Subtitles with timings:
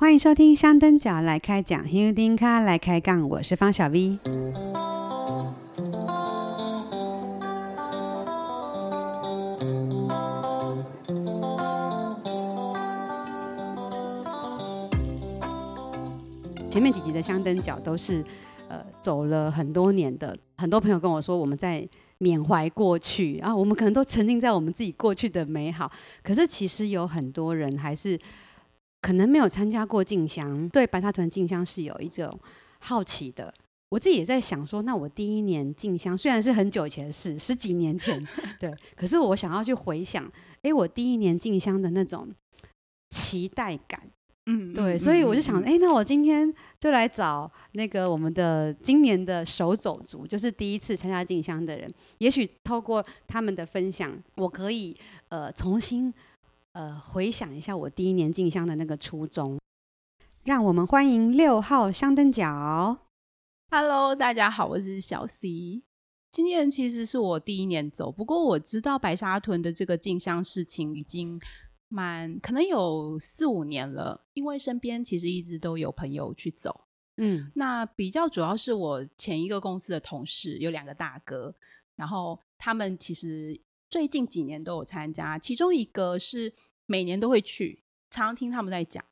[0.00, 4.16] 欢迎收听香灯脚来开讲，Hiu 丁卡来开杠，我是方小 V。
[16.70, 18.24] 前面几集的香灯脚都是
[18.68, 21.84] 呃走了很多年的，很多朋友跟我说我们在
[22.18, 25.90] 缅怀过去啊，我们可能都沉浸在我们自己过去的美好，
[26.22, 28.16] 可是其实有很多人还是。
[29.00, 32.38] 可能没有参加过进香，对白沙屯进香是有一种
[32.80, 33.52] 好奇的。
[33.90, 38.22] 我自己也在想说，那我第一年进香虽然是很久以前的事，十几年前，
[38.60, 42.28] 对， 可是我想要去回想，哎，我第一年进香的那种
[43.08, 44.02] 期待感，
[44.44, 54.94] 嗯，对，嗯、所以我就想，哎，那我今天就来找那个我们的今年的手走族，就是第一次参加进香的人，也许透过他们的分享，我可以
[55.30, 56.12] 呃重新。
[56.78, 59.58] 呃，回想一下我第一年进香的那个初衷，
[60.44, 62.96] 让我们欢迎六号香灯角。
[63.68, 65.82] Hello，大家好，我是小 C。
[66.30, 71.40] 今年其实是我第一年走，不过我知道白沙屯的这个进香事情已经
[71.88, 76.84] 蛮可能有四五年了，因为身边其实一直都有朋友去走。
[77.16, 81.52] 嗯，那比较主要是我前一个公司的同事有两个大哥，
[81.96, 83.60] 然后他们其实。
[83.90, 86.52] 最近几年都有参加，其中一个是
[86.88, 89.04] 每年都会去，常常听他们在讲。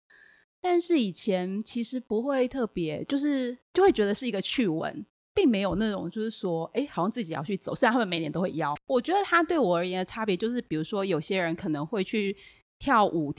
[0.62, 7.74] 但是以前其实不会特别，就是就会觉得是一个趣闻，并没有那种就是说，哎，好像自己要去走。
[7.74, 12.34] 虽然他们每年都会邀，我觉得他对我而言的差别就是，比如说有些人可能会去
[12.78, 13.32] 跳舞，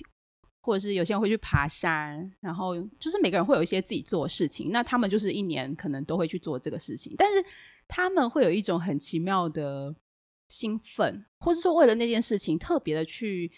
[0.61, 4.69] 或者是有些人会去爬山，然后就是每个人会有一些自己做的事情。
[4.71, 7.43] 那他们就是一年可能都会去做这个事情，但是
[7.87, 9.95] 他们会有一种很奇妙的。
[10.49, 13.51] 兴奋，或是说为了那件事情特别的去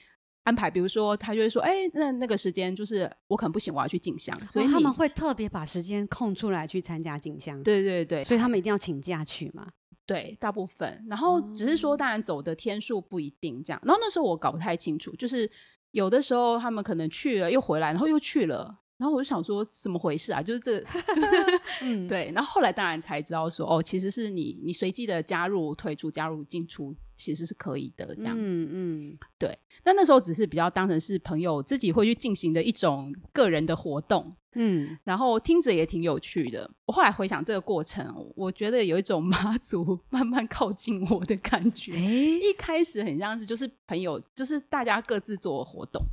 [0.50, 7.62] 安排，比如说他就会说：“哎，那那个时间就是我可能不行，我要去进香。”所以他们会特别把时间空出来去参加进香。
[7.62, 9.68] 对对对，所以他们一定要请假去嘛？
[10.08, 11.06] 对，大部分。
[11.08, 13.80] 然后只是说，当然走的天数不一定这样。
[13.86, 15.48] 然后那时候我搞不太清楚，就是
[15.92, 18.80] 有的时候他们可能去了又回来，然后又去了。
[19.00, 20.44] 然后我就想说，怎么回事啊？
[20.44, 21.28] 就是这个，就是
[21.86, 22.30] 嗯， 对。
[22.36, 28.66] 然后后来当然才知道说，哦，其实是你你随机的加入、退出、加入、进出，其实是可以的这样子。
[28.70, 29.58] 嗯，嗯对。
[29.86, 34.30] 那那时候只是比较当成是朋友自己会去进行的一种个人的活动。
[34.56, 34.98] 嗯。
[35.06, 36.70] 然后听着也挺有趣的。
[36.86, 41.94] 我后来回想这个过程，我觉得有一种 妈祖慢慢靠近我的感觉。
[41.94, 46.04] 诶一开始很像是就是朋友，就是大家各自做活动。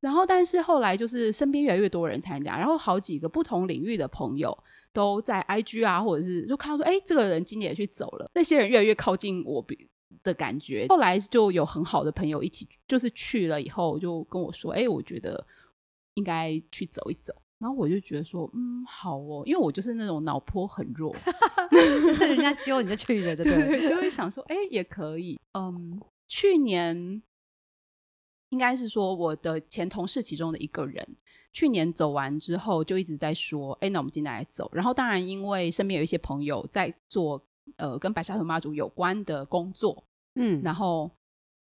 [0.00, 4.56] 然后，但是后来就是身边越来越多人参加，然后好几个不同领域的朋友
[4.92, 8.30] 都在 IG 啊，或者是就看到说，哎，这个人今年也去走了。
[8.34, 9.64] 那些人越来越靠近我
[10.22, 10.86] 的感觉。
[10.88, 15.44] 后来就有很好的朋友一起，就是去了以后就跟我说，哎，我觉得
[16.14, 17.34] 应该去走一走。
[17.58, 21.16] 然后我就觉得说，嗯，好哦，因为我就是那种脑波很弱，
[21.72, 23.78] 就是人家揪你就去了，对不对？
[23.78, 25.40] 对，就会想说，哎，也可以。
[25.54, 25.98] 嗯，
[26.28, 27.22] 去年。
[28.56, 31.06] 应该是说，我的前同事其中的一个人，
[31.52, 37.44] 去年走完之后就一直在说：“哎，那我们今天来走。”然后当然，因为身边有一些朋友在做
[37.76, 40.02] 呃跟白沙屯妈祖有关的工作，
[40.36, 41.10] 嗯，然后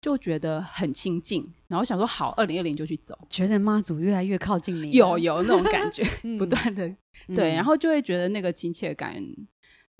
[0.02, 6.03] 就觉得很亲近，然后想说好，二零二零就去走，觉得妈祖越来越靠近你，有有那种感觉，
[6.38, 6.85] 不断的、
[7.29, 9.16] 嗯、对，然后就会觉得那个亲切感，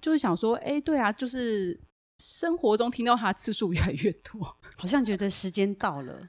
[0.02, 1.80] 就是想说：“哎，对啊，就是
[2.20, 4.44] 生活中听到他次数越来越多，
[4.76, 6.28] 好像觉得时间到了。”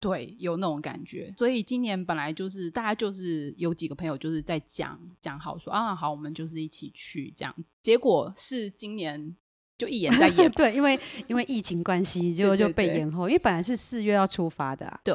[0.00, 7.70] 对，有那种感觉，所以今年本来就是大家就是有几个朋友就是在讲讲好说啊，好，我们就是一起去这样子。
[7.82, 9.36] 结果是今年
[9.76, 15.00] 就一延再延，对，因为因为疫情关系就就被延后，因为本来是四月要出发的啊。
[15.04, 15.14] 对，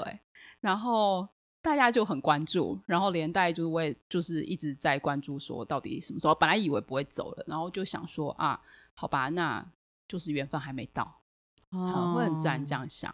[0.59, 1.27] 然后
[1.63, 6.35] 大家就很关注，然后连带就是我也就是一直在关注说到底什么时候。
[6.35, 8.61] 本来以为不会走了，然后就想说啊，
[8.93, 9.65] 好吧，那
[10.07, 11.21] 就是缘分还没到，
[11.71, 13.13] 哦，会很自然这样想。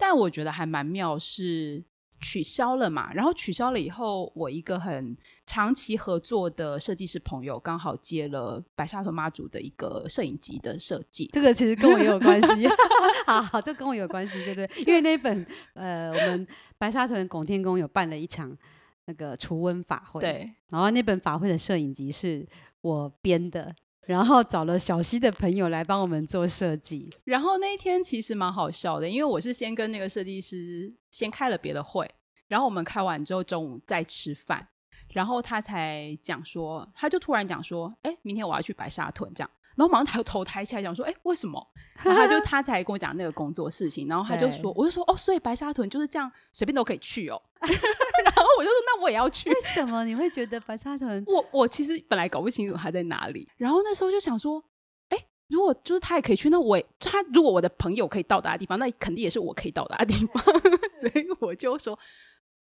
[0.00, 1.84] 但我觉得还蛮妙，是
[2.20, 3.12] 取消了嘛？
[3.12, 5.16] 然后取消了以后，我一个很
[5.46, 11.28] 长期合作的设计师朋友刚好接了白沙屯妈祖的一个摄影集的设计。
[11.32, 12.66] 这个其实跟我也有关系，
[13.26, 14.84] 好好，这跟我有关系，对不对？
[14.84, 16.46] 因为那本呃，我们
[16.78, 18.56] 白沙屯拱天宫有办了一场
[19.04, 22.48] 那个除瘟法会，对，然后那本法会的摄影集是
[22.80, 23.74] 我编的。
[24.10, 27.08] 然后找了小溪的朋友来帮我们做设计。
[27.22, 32.10] 然后那一天其实蛮好笑的，因为我是先跟那个设计师先开了别的会，
[32.48, 34.66] 然后我们开完之后中午再吃饭，
[35.12, 39.50] 然后他才讲说，他就突然讲说，哎，明天我要去白沙屯这样。
[39.76, 41.64] 然后马上抬头抬起来讲说，哎，为什么？
[42.02, 47.40] 然后他就 他才跟我讲那个工作事情，然后他就说，我就说，哦，所以白沙屯就是这样随便都可以去哦。
[47.60, 49.50] 然后我就说，那我也要去。
[49.50, 51.22] 为什么你会觉得白沙屯？
[51.26, 54.62] 我我其实本来搞不清楚他在哪里，然后那时候就想说，
[55.08, 55.18] 哎，
[55.48, 60.42] 如果就是他也可以去，那我他如果我的朋友可以到达的地方，那肯定也是我可以到达的地方，
[61.00, 61.98] 所以我就说，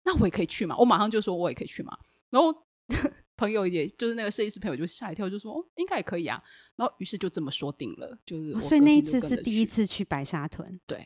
[0.03, 0.75] 那我也可以去嘛。
[0.77, 1.97] 我马上就说我也可以去嘛。
[2.29, 2.53] 然后
[3.39, 6.43] 朋友也就是那个设计师朋友就吓一跳，就说哦，应该也可以啊。
[6.75, 10.97] 然后于是就这么说定了，就是、哦、所以那一次是第一次去白沙屯，对。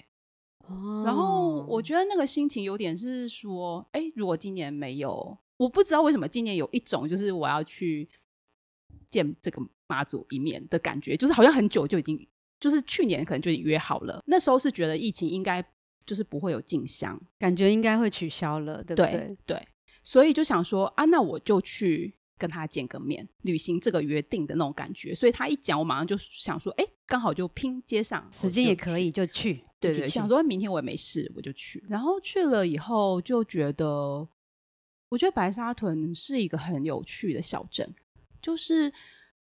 [0.66, 8.10] 哦然后我觉得那个心情有点是说，哎，如果今年没有，我不知道为什么今年有一种就是我要去
[9.12, 12.28] 见这个妈祖一面的感觉，就是好像很久就已经，
[12.62, 15.62] 就是去年可能就已经约好了，那时候是觉得疫情应该
[16.06, 19.12] 就是不会有进香，感觉应该会取消了，对不对？
[19.12, 19.68] 对，对，
[20.02, 22.16] 所以就想说啊，那我就去。
[22.44, 31.82] 跟他见个面，履行这个约定的那种感觉，所以他一讲，我马上就想说，哎，刚好就拼接上，时间也可以就去，对对，想说明天我也没事，我就去。
[31.88, 34.28] 然后去了以后，就觉得，
[35.08, 37.96] 我觉得白沙屯是一个很有趣的小镇，
[38.42, 38.92] 就是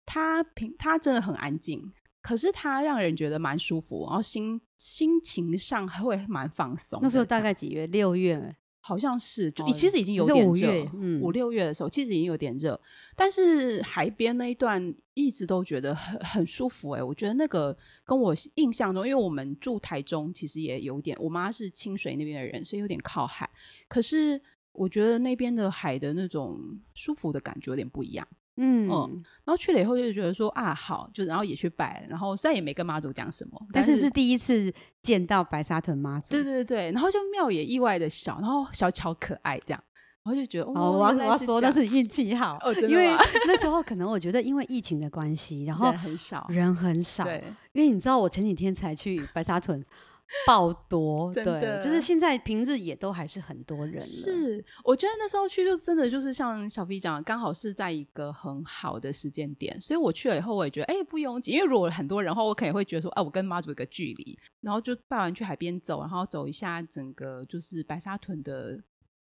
[0.06, 7.00] 它平，它真的很安静，可是它让人觉得蛮舒服，然后心心情上还会蛮放松。
[7.02, 7.88] 那时候大概几月？
[7.88, 8.58] 六月。
[8.82, 12.80] 好像是，就其实已经有点热，嗯，五六月的时候，其实已经有点热。
[13.16, 23.48] 但是海边那一段一直都觉得很很舒服，欸，哎，我觉得那个跟我印象中，因为我们住台中，其实也有点，我妈是清水那边的人，所以有点靠海。
[23.88, 24.42] 可是
[24.72, 26.60] 我觉得那边的海的那种
[26.96, 28.28] 舒服的感觉有点不一样。
[28.62, 34.72] 嗯，嗯，然后去了以后就觉得说啊，好，就然后也去拜，然后虽然也没跟妈祖讲什么，但是是第一次
[35.02, 39.82] 见到白沙屯妈祖，对对对，然后就庙也意外的小，然后小巧可爱这样，
[40.24, 42.90] 然后就觉得哦，我要我要说那是运气好，哦，真的？
[42.90, 43.08] 因为
[43.48, 47.42] 那时候可能我觉得因为疫情的关系， 然后很少人很少，对，
[47.72, 49.84] 因为你知道我前几天才去白沙屯。
[50.46, 51.44] 爆多，对，
[51.84, 54.00] 就是现在平日也都还是很多人。
[54.00, 68.80] 是，我觉得那时候去就真的就是像小 V 讲的，刚好是在一个很好的时间点，所以我去了以后，我也觉得哎、欸、不拥挤，因为如果很多人的话，我可能会觉得说，哎、啊，我跟妈祖有个距离，然后就拜完去海边走，然后走一下整个就是白沙屯的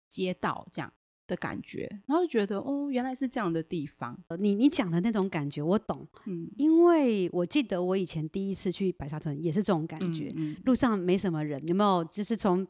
[0.07, 0.91] 街道这样。
[1.27, 4.17] 的感觉，然后觉得哦，原来是这样的地方。
[4.39, 6.07] 你你讲的那种感觉，我懂。
[6.25, 12.03] 嗯，因为我记得我以前第一次去白沙屯也是这种感觉，嗯嗯、路上没什么人，有没有？
[12.05, 12.67] 就是从。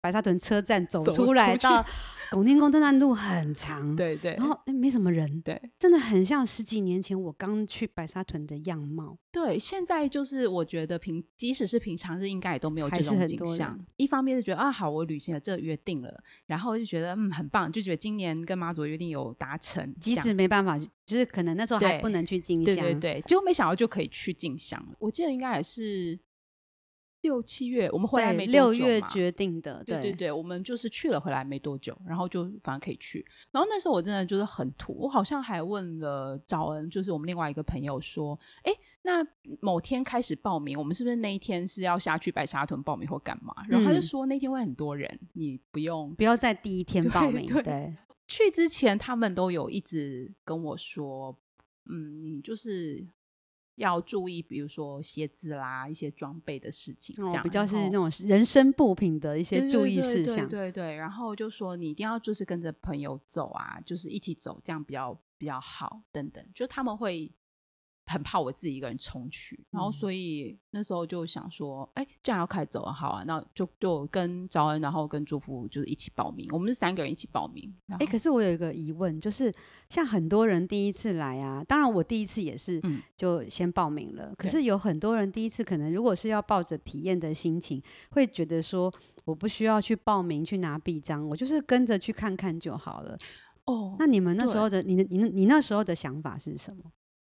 [0.00, 1.84] 白沙屯车站走出来到
[2.30, 9.16] 拱天宫，那段路很长，对对，然后哎没什么人，对，真的很像十几年前我刚去白沙屯的样貌。
[9.32, 13.78] 对，现在就是我觉得平，即使是平常日，应该也都没有这种景象。
[13.96, 24.84] 一方面是觉得啊，好，我履行了这个约定了，然后就觉得嗯很棒，就觉得今年跟妈祖约定有达成，即使没办法，就是可能那时候还不能去进香，对对对，结果没想到就可以去进香。
[24.98, 26.18] 我记得应该也是。
[27.22, 28.72] 六七月，我们回来没多久嘛。
[28.72, 33.26] 六月决定的，对对对，我们就是去了回来没多久，然后就反正可以去。
[33.50, 38.72] 然后那时候我真的就是很土，我好像还问了找恩，就是我们另外一个朋友说，哎，
[39.02, 39.26] 那
[39.60, 43.52] 某天开始报名，我们是不是那一天是要下去白沙屯报名或干嘛？
[43.68, 47.46] 然后他就说那天会很多人，你不用不要在第一天报名。
[47.64, 47.96] 对，
[48.28, 51.36] 去之前他们都有一直跟我说，
[51.90, 53.06] 嗯，你就是。
[53.78, 60.36] 要注意，比如说鞋子啦，一些装备的事情，这样、哦、比较是那种人身部品的一些注意事项。
[60.36, 66.02] 对对，对，对，对，对，然后就说你一定要就是跟着朋友走啊，就是一起走，这样比较比较好。
[66.12, 67.32] 等等，就他们会。
[68.08, 77.70] 很怕我自己一个人冲去，然后所以那时候就想说，哎、嗯，这样要开走了，好啊，那就就跟招恩，然后跟祝福就是一起报名，我们是三个人一起报名。
[78.00, 79.52] 哎，可是我有一个疑问，就是
[79.90, 82.80] 像很多人第一次来啊，当然我第一次也是，
[83.16, 84.30] 就先报名了。
[84.30, 88.92] 嗯、可是有很多人第一次可能如果是要抱着体验的心情，会觉得说
[89.24, 93.18] 我不需要去报名去拿臂章，我就是跟着去看看就好了。
[93.66, 96.84] 哦，那你们那时候的，你的你你那时候的想法是什么？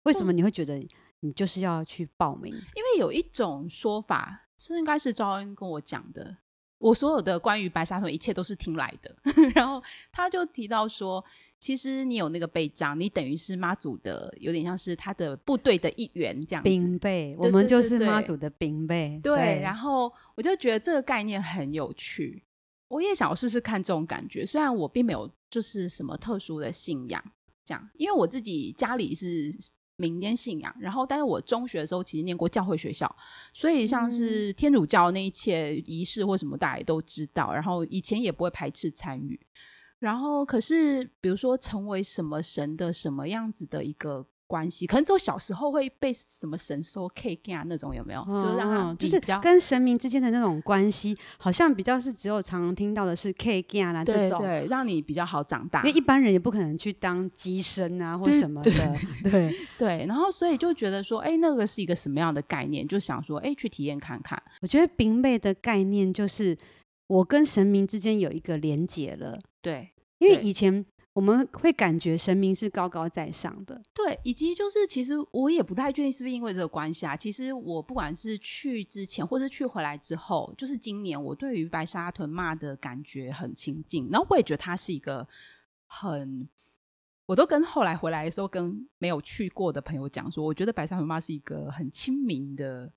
[0.04, 0.78] 为什么你会觉得
[1.20, 2.52] 你就是要去报名？
[2.52, 6.38] 因为有一种说法是，应该是招恩跟我讲的。
[6.78, 9.16] 我所有的关于白沙屯一切都是听来的。
[9.54, 9.82] 然后
[10.12, 11.24] 他就提到说，
[11.58, 16.68] 其实你有那个备章，你等于是妈祖的，有点像是他的部队的一员这样子。
[16.68, 19.18] 兵备，我们就是妈祖的兵备。
[19.22, 22.44] 对，对，然后我就觉得这个概念很有趣，
[22.88, 24.44] 我也想要试试看这种感觉。
[24.44, 27.24] 虽然我并没有就是什么特殊的信仰，
[27.64, 29.50] 这样，因为我自己家里是。
[29.96, 33.14] 民间信仰，然后，但是我中学的时候其实念过教会学校，
[33.52, 37.52] 所以像是天主教那一切仪式或什么，大家也都知道。
[37.52, 39.38] 然后以前也不会排斥参与。
[40.00, 48.20] 然后，可是比如说成为什么神的什么样子的一个关系，可能只有小时候会被什么神收 K 啊那种有没有？
[48.20, 55.82] 哦、就是让他就是跟神明之间的那种关系，好像比较是只有常常听到的是 K 啊这种，对，让你比较好长大。
[55.82, 58.70] 因为一般人也不可能去当机身啊或什么的，
[59.22, 60.06] 对 对， 对。
[60.06, 62.86] 然后所以就觉得说，哎，那个是一个什么样的概念？
[62.86, 64.40] 就想说，哎，去体验看看。
[64.60, 66.56] 我觉得冰妹的概念就是
[67.06, 70.84] 我跟神明之间有一个连结了，对，因为以前。
[71.14, 77.16] 我们会感觉神明是高高在上的，对，以及就是其实我也不太确定是不是因为这个关系啊。
[77.16, 85.24] 其实我不管是去之前，或是去回来之后，就是今年我对于白沙屯妈的感觉很亲近，然后我也觉得她是一个
[85.86, 86.48] 很，
[87.26, 92.92] 我都跟后来回来的时候跟没有去过的朋友讲说，我觉得白沙屯妈是一个很亲民的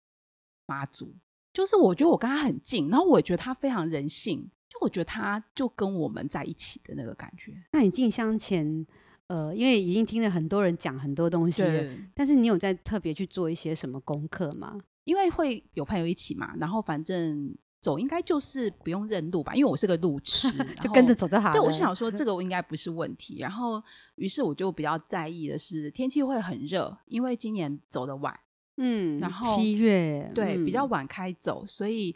[0.65, 1.15] 妈祖，
[1.53, 4.50] 就是我觉得我跟她很近，然后我也觉得她非常人性。
[4.81, 7.53] 我觉得他就跟我们在一起的那个感觉。
[7.72, 8.86] 那你进香前，
[9.27, 14.79] 呃，因为已经听了很多人讲很多东西了，但是你有在特别去做一些什么功课吗？
[15.03, 21.53] 因为会有朋友一起嘛，然后反正走应该就是不用认路吧，因为我是个路痴， 就跟着走就好了。
[21.53, 23.38] 对，我是想说这个应该不是问题。
[23.39, 23.81] 然后，
[24.15, 28.38] 于是我就比较在意的是天气会很热，因为今年走的晚，
[28.77, 32.13] 嗯，然后七月，对，嗯，比较晚开走，所以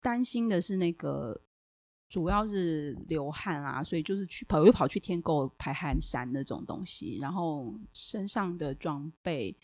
[0.00, 1.42] 担心的是那个。
[2.08, 9.54] 主要是流汗啊，所以就是去跑又跑去天狗排汗衫那种东西，然后身上的装备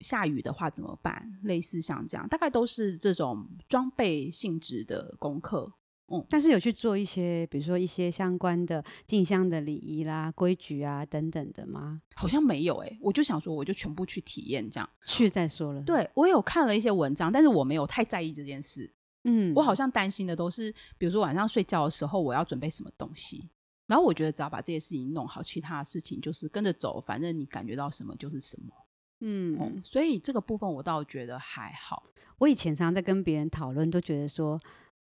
[0.00, 1.38] 下雨的话怎么办？
[1.42, 5.74] 类似像这样，大概都是这种装备性质的功课。
[6.12, 12.02] 嗯，但是有去做一些，比如说一些相关的进香的礼仪啦、规矩啊等等的吗？
[12.16, 15.80] 好像没有诶、欸，我就想说，我就全部去体验这样，去再说了。
[15.82, 18.92] 对，我有看了一些文章，但是我没有太在意这件事。
[19.24, 23.48] 嗯，我好像担心的都是，比如说晚上睡觉的时候，我要准备什么东西。
[23.86, 28.72] 然后我觉得只要把这些事情弄好，其他的事情就是跟着走，反正你感觉到什么就是什么。
[29.20, 32.04] 嗯，嗯，所以这个部分我倒觉得还好。
[32.38, 34.58] 我以前常常在跟别人讨论，都觉得说，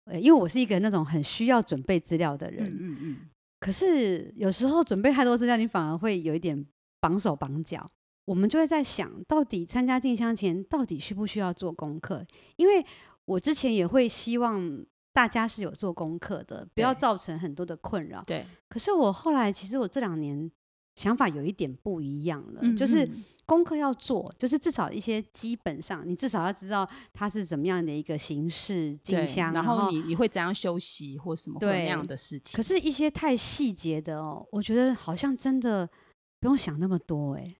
[0.04, 3.16] 呃，因为我是一个那种很需要准备资料的人，嗯嗯嗯。
[3.60, 6.66] 可是有时候准备太多资料，你反而会有一点
[7.00, 7.88] 绑手绑脚。
[8.24, 12.24] 我们就会在想，到底参加进香前，到底需不需要做功课？
[12.56, 12.84] 因为
[13.32, 18.22] 我之前也会希望大家是有做功课的，不要造成很多的困扰。
[18.26, 18.44] 对。
[18.68, 20.50] 可是我后来其实我这两年
[20.96, 23.08] 想法有一点不一样了，嗯嗯，就是
[23.46, 32.56] 功课要做，就是至少一些基本上，你至少要知道它是怎么样的一个形式进香，然后你你会怎样休息或什么对那样的事情。
[32.56, 35.88] 可是，一些太细节的哦，我觉得好像真的
[36.40, 37.56] 不用想那么多哎。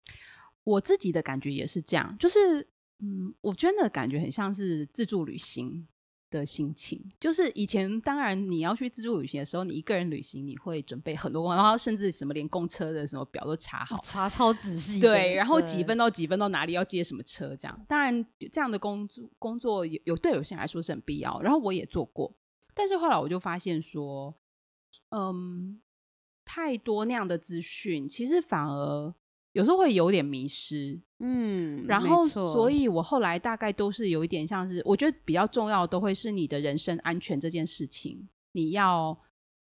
[0.64, 2.68] 我自己的感觉也是这样，就是。
[3.04, 5.88] 嗯，我真的感觉很像是自助旅行
[6.30, 7.04] 的心情。
[7.18, 15.00] 就是以前，当然你要去自助旅行的时候，你一个人旅行，你会准备很多，然后甚至什么连公车的什么表都查好，查超仔细。
[15.00, 17.84] 对，然后几分到几分到哪里要接什么车，这样。
[17.88, 21.40] 当然，这样的工作工作有有对有些人来说是很必要。
[21.42, 22.32] 然后我也做过，
[22.72, 24.32] 但是后来我就发现说，
[25.10, 25.80] 嗯，
[26.44, 29.12] 太多那样的资讯，其实反而。
[29.54, 39.16] 有时候会有点迷失，嗯，然后所以我后来大概都是有一点像是，我觉得比较重要的都会是你的人身安全这件事情，你要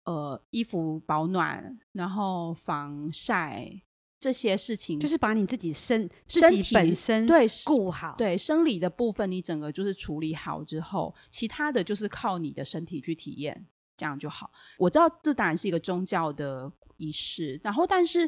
[0.06, 3.72] 呃衣服保暖，然后防晒
[4.18, 14.50] 这些事情，就是把你自己身身体本身对顾好，对生理的部分你整个就是处理好之后，其他的就是靠你的身体去体验，这样就好。
[14.80, 18.28] 我知道这当然是一个宗教的仪式，然后但是。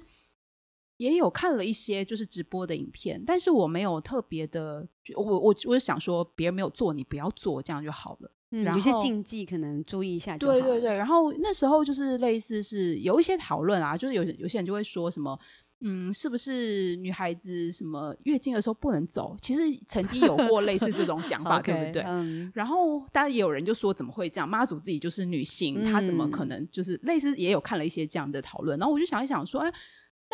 [1.03, 8.31] 也有看了一些就是直播的影片，但是我没有特别的，我我我是想说，别人没有做，你不要做，这样就好了。
[8.51, 10.61] 嗯，有些禁忌可能注意一下就好了。
[10.61, 15.37] 对对对，然后那时候就是类似是有一些讨论啊，就是有有些人就会说什么，
[15.81, 19.35] 嗯，是不是女孩子什么月经的时候不能走？
[19.41, 22.03] 其实曾经有过类似这种讲法，okay, 对不对？
[22.03, 22.51] 嗯。
[22.53, 24.47] 然后当然也有人就说，怎么会这样？
[24.47, 27.35] 妈祖自己就是女性，她怎么可能就是类似？
[27.35, 29.73] 也有看了一些这样的讨论，然后我就想一想说，哎。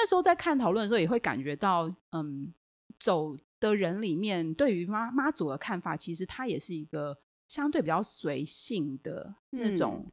[0.01, 2.53] 那时候在看讨论的时候，也会感觉到，嗯，
[2.97, 7.17] 走的人里面对于妈妈祖的看法，其实他也是一个
[7.49, 10.11] 相对比较随性的那种、嗯、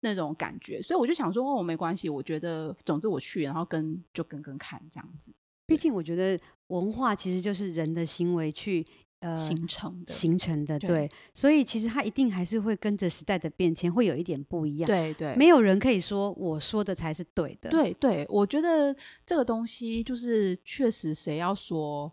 [0.00, 0.80] 那种感觉。
[0.80, 5.34] 所以我就想说，哦，没关系，我觉得，总之我去，然后跟就跟跟看这样子。
[5.66, 8.86] 毕竟我觉得文化其实就是人的行为去。
[9.20, 14.86] 呃，形成的，形成的，对，对，所以其实它一定还是会跟着时代的变迁，会有一点不一样。
[14.86, 17.68] 对对，没有人可以说我说的才是对的。
[17.68, 18.94] 对对，我觉得
[19.26, 22.12] 这个东西就是确实，谁要说，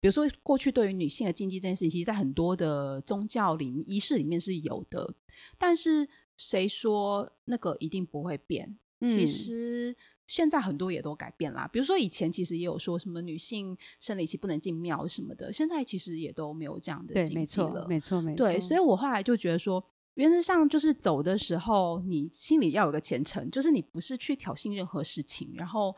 [0.00, 5.14] 比如说过去对于女性的禁忌这件事情，其实在很多的宗教里仪式里面是有的，
[5.58, 8.78] 但是谁说那个一定不会变？
[9.00, 9.94] 其实
[10.26, 11.68] 现在很多也都改变啦。
[11.72, 17.86] 比如说以前其实也有说什么女性生理期不能进庙什么的，现在其实也都没有这样的禁忌了。
[17.88, 25.94] 没错，没错，对，所以我后来就觉得说，原则上就是走的时候，你心里要有个虔诚，就是你不是去挑衅任何事情，然后，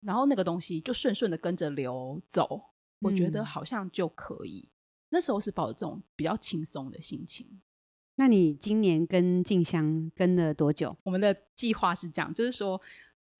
[0.00, 2.62] 然后那个东西就顺顺的跟着流走，
[3.00, 4.68] 我觉得好像就可以。
[4.68, 4.72] 嗯、
[5.10, 7.60] 那时候是抱着这种比较轻松的心情。
[8.16, 10.94] 那你今年跟静香跟了多久？
[11.04, 12.78] 我们的计划是这样，就是说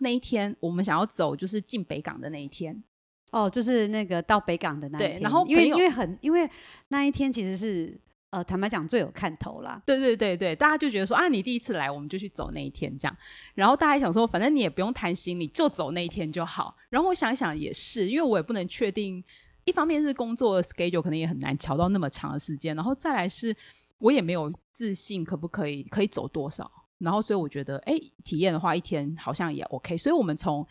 [0.00, 2.82] 那一天我们想要走，就是进北港的那一天。
[3.30, 5.18] 哦，就是那个到北港的那一天。
[5.18, 6.50] 对，然后因为因为很因为
[6.88, 7.98] 那一天其实是
[8.30, 9.80] 呃，坦白讲最有看头啦。
[9.86, 13.16] 对对对对，大家就觉得说啊，你第一次来，我们就去走那一天这样。
[13.54, 16.76] 然后大家想说，反正你也不用贪心，你就走那一天就好。
[16.88, 19.22] 然后我想想也是，因为我也不能确定，
[19.64, 23.56] 一方面是工作的 schedule 可能也很难乔到那么长的时间，然后再来是。
[24.00, 26.72] 我也没有自信，可不可以可以走多少？
[27.00, 29.98] 然后，所以我觉得，哎，体验的话，一天好像也 OK。
[29.98, 30.66] 所以我们从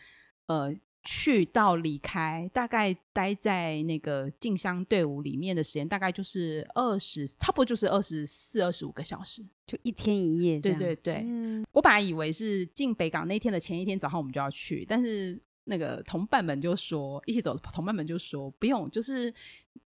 [0.48, 10.60] 呃去到离开，大概待在那个进香队伍里面的时间，大概就是二十，差不多就是二十四、二十五个小时，就一天一夜。
[10.60, 19.34] 对对对，嗯，我本来以为是进北港那天的前一天早上我们就要去，但是那个同伴们就说，一起走的同伴们就说不用，就是。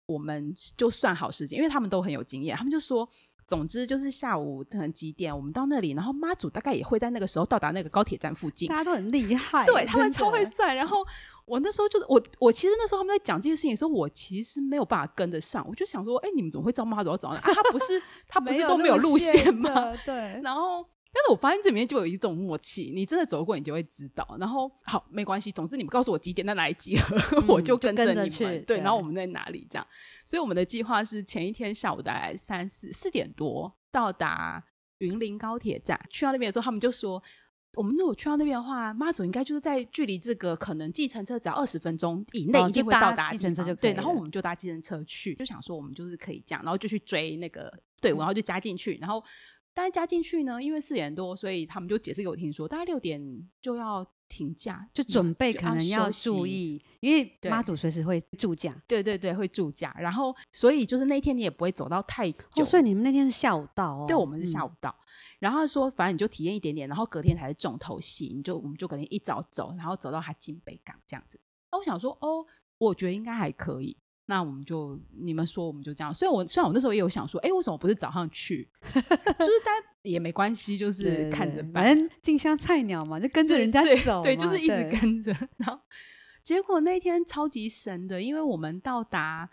[0.07, 3.09] 我们就算好时间，因为他们都很有经验，他们就说，
[3.47, 8.69] 总之就是下午可能几点，我们到那里，然后妈祖大概也会在那个时候到达那个高铁站附近。
[8.69, 10.75] 大家都很厉害，对他们超会算。
[10.75, 10.99] 然后
[11.45, 15.65] 我那时候就是我，我其实那时候他们在讲这些事情的时候，我其实没有办法跟得上。
[15.69, 17.41] 我就想说，哎，你们怎么会知道妈祖要走啊？
[17.43, 19.93] 他不是他不是都没有路线吗？
[20.05, 20.87] 对， 然后。
[21.15, 24.37] 但是我发现这里面就有一种默契，你真的走过，你就会知道。
[24.41, 28.31] 然后好，没关系，总之你们告诉我几点在哪里集合，嗯、 我就跟着你们。
[28.31, 29.87] 对，对，然后我们在哪里这样。
[30.27, 34.65] 所以我们的计划是前一天下午大概三四四点多到达
[34.99, 36.01] 云林高铁站。
[36.11, 37.23] 去到那边的时候，他们就说，
[37.75, 43.93] 我们如果去到那边的话，妈祖应该就是在距离这个可能计程车只要二十分钟以内一定会到达计程车就对。
[43.93, 49.23] 然后我们就搭计程车去，就想说我们就是可以这样，然后就去追那个队伍，然后就加进去，然后。
[49.75, 53.21] 大家加进去呢，因为四点多，所以他们就解释给我听说，大概六点
[53.61, 58.81] 就要停假，就准备可能要注意，因为妈祖随时会住驾。
[58.87, 59.95] 对对对，会住驾。
[59.99, 62.39] 然后，所以就是那天你也不会走到太久。
[62.57, 64.05] 哦，所以你们那天是下午到哦？
[64.07, 64.91] 对，我们是下午到。
[64.91, 65.03] 嗯、
[65.41, 68.33] 然后说，反正你就体验一点点，然后隔天才是重头戏。
[68.33, 71.41] 你就我们就可能一早走，然后走到他进北港这样子。
[71.73, 72.47] 那我想说，哦，
[72.79, 73.97] 我觉得应该还可以。
[74.27, 76.13] 那我们就你们说，我们就这样。
[76.13, 78.67] 虽然我虽然我那时候也有想说，哎，为什么不是早上去？
[78.91, 81.63] 就是但也没关系，就是看着。
[81.75, 84.35] 反正进香菜鸟嘛，就跟着人家走对。
[84.35, 85.31] 对，就是一直跟着。
[85.59, 85.79] 然后
[86.43, 89.51] 结果那天超级神的，因为我们到达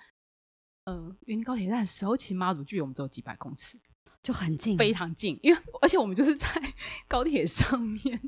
[0.85, 3.77] 呃云林高铁站的时候，其实妈祖距离我们只有几百公尺，
[4.23, 5.37] 就很近，非常近。
[5.43, 6.47] 因为而且我们就是在
[7.09, 8.21] 高铁上面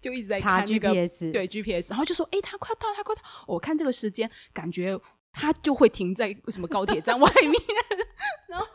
[0.00, 3.22] 就一直在看那个 GPS，对 GPS，然后就说，哎，他快到，他快到。
[3.48, 4.96] 我看这个时间，感觉。
[5.32, 7.52] 他就会停在什么高铁站外面，
[8.48, 8.66] 然后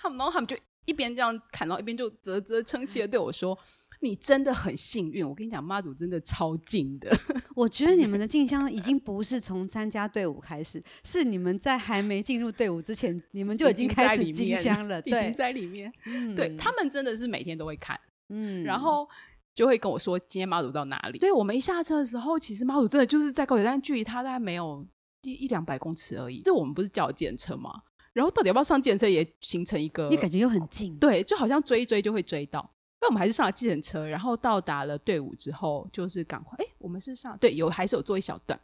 [0.00, 3.58] 他们，然后他们就一边这样砍，然后一边就啧啧称奇的对我说
[4.00, 7.14] ：“你真的很幸运，我跟你讲，妈祖真的超近的。
[7.54, 15.92] ”我觉得你们的进香已经不是从参加队伍开始，是你们在还没进入队伍之前，你们就已经开始进香了，已经在里面。
[16.06, 19.06] 嗯、 对，他们真的是每天都会看，嗯，然后
[19.54, 21.18] 就会跟我说今天妈祖到哪里。
[21.18, 24.86] 对我们一下车的时候，其实妈祖真的就是在高铁站，距离他大概没有。
[25.22, 27.82] 一一两百公尺而已，这我们不是叫计程车吗？
[28.12, 32.74] 然后到底要不要上计程车，也形成一个，你感觉又很近，对，就好像追一追就会追到。
[33.00, 38.60] 那我们还是上了计程车，然后到达了队伍之后，就是赶快，哎，我们是上对，有还是有做一小段，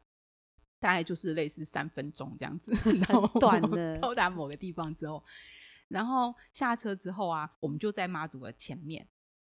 [0.81, 3.01] 大概就是类似三分钟这样子， 很
[3.39, 3.97] 短的。
[3.99, 5.23] 到达某个地方之后，
[5.87, 9.07] 然后下车之后啊，我们就在妈祖的前面，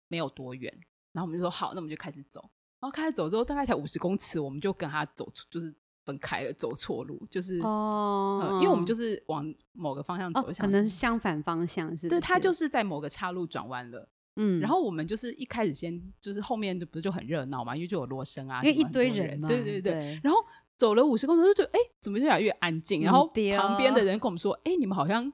[0.07, 0.73] 没有多远，
[1.11, 2.41] 然后我们就说好，那我们就开始走。
[2.79, 5.75] 然后开始走之后，大概才五十公尺，我们就跟他走出，就是。
[6.11, 20.39] 分开了，走错路，就是哦、呃，因为我们就是往某个方向走，哦、可能相反方向是，是，对，他就是在某个岔路转弯了，嗯，然后我们就是一开始先就是后面就不是就很热闹嘛，因为就有锣声啊，因为一堆人嘛，对对对，对，然后
[20.75, 23.01] 走了五十公尺就觉得哎，怎么越来越安静？
[23.03, 23.25] 然后
[23.57, 25.31] 旁边的人跟我们说，哎，你们好像。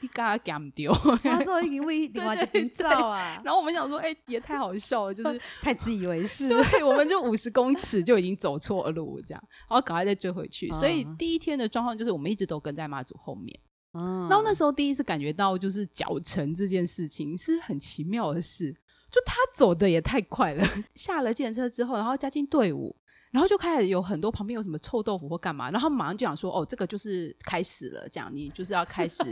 [0.00, 6.48] 你刚刚给他们丢，他说因为电话就变噪啊， 然后我们想说，哎、欸，也太好笑了，就是 太自以为是。
[6.50, 10.70] 对，我们就五十公尺就已经走错路，这样，然后赶快再追回去。
[10.72, 13.58] 所以第一天的状况就是，我们一直都跟在妈祖后面。
[13.94, 18.76] 嗯，然后那时候第一次感觉到，就是脚程这件事情是很奇妙的事。
[19.10, 20.66] 就他走的也太快了。
[20.94, 22.94] 下了计程车之后，然后加进队伍。
[23.36, 29.22] 然后就开始有很多旁边有什么臭豆腐或干嘛，然后他们马上就想说：“哦，这个就是开始了，这样你就是要开始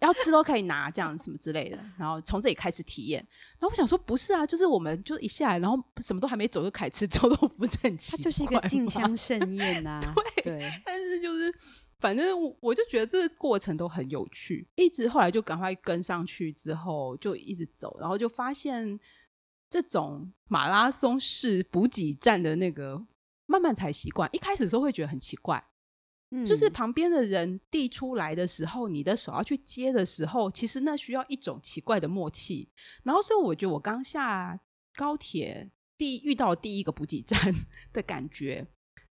[0.00, 3.24] 要吃都可以拿，这样什么之类的。”然后从这里开始体验。
[3.60, 8.24] 然后我想说：“不是啊，就是我们就一下来，然后什么都还没走就开始吃臭豆腐，不是很奇怪？
[8.24, 10.14] 就是一个进香盛宴呐、啊。
[10.42, 11.54] 对，对，但是就是
[12.00, 14.66] 反正我，我就觉得这个过程都很有趣。
[14.74, 18.98] 一直后来就赶快跟上去，之后就一直走，然后就发现
[19.70, 23.06] 这种马拉松式补给站的那个。
[23.46, 25.62] 慢慢才习惯，一开始的时候会觉得很奇怪，
[26.30, 32.70] 嗯，就是旁边的人递出来的时候，你的手要去接的时候，其实那需要一种奇怪的默契。
[33.02, 34.58] 然后，所以我觉得我刚下
[34.96, 37.54] 高铁第遇到第一个补给站
[37.92, 38.66] 的感觉，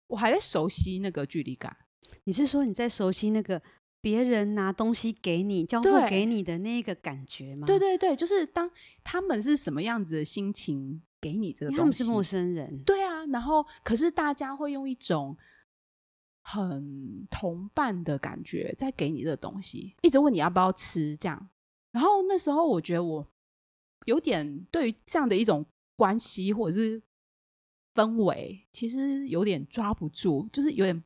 [0.06, 1.76] 我还在熟悉那个距离感。
[2.24, 3.60] 你是说你在熟悉那个
[4.00, 7.66] 别人拿东西给你交付给你的那个感觉吗？
[7.66, 8.70] 对对对，就是当
[9.02, 11.02] 他们是什么样子的心情。
[11.20, 13.24] 给你这个东西，他们是陌生人，对啊。
[13.26, 15.36] 然后，可是大家会用一种
[16.42, 21.50] 很同伴的感觉在给你这个东西，一直问你要不要吃，这样。
[21.92, 23.26] 然后那时候，我觉得我
[24.06, 27.02] 有点对于这样的一种关系或者是
[27.94, 31.02] 氛围，其实有点抓不住，就是有点。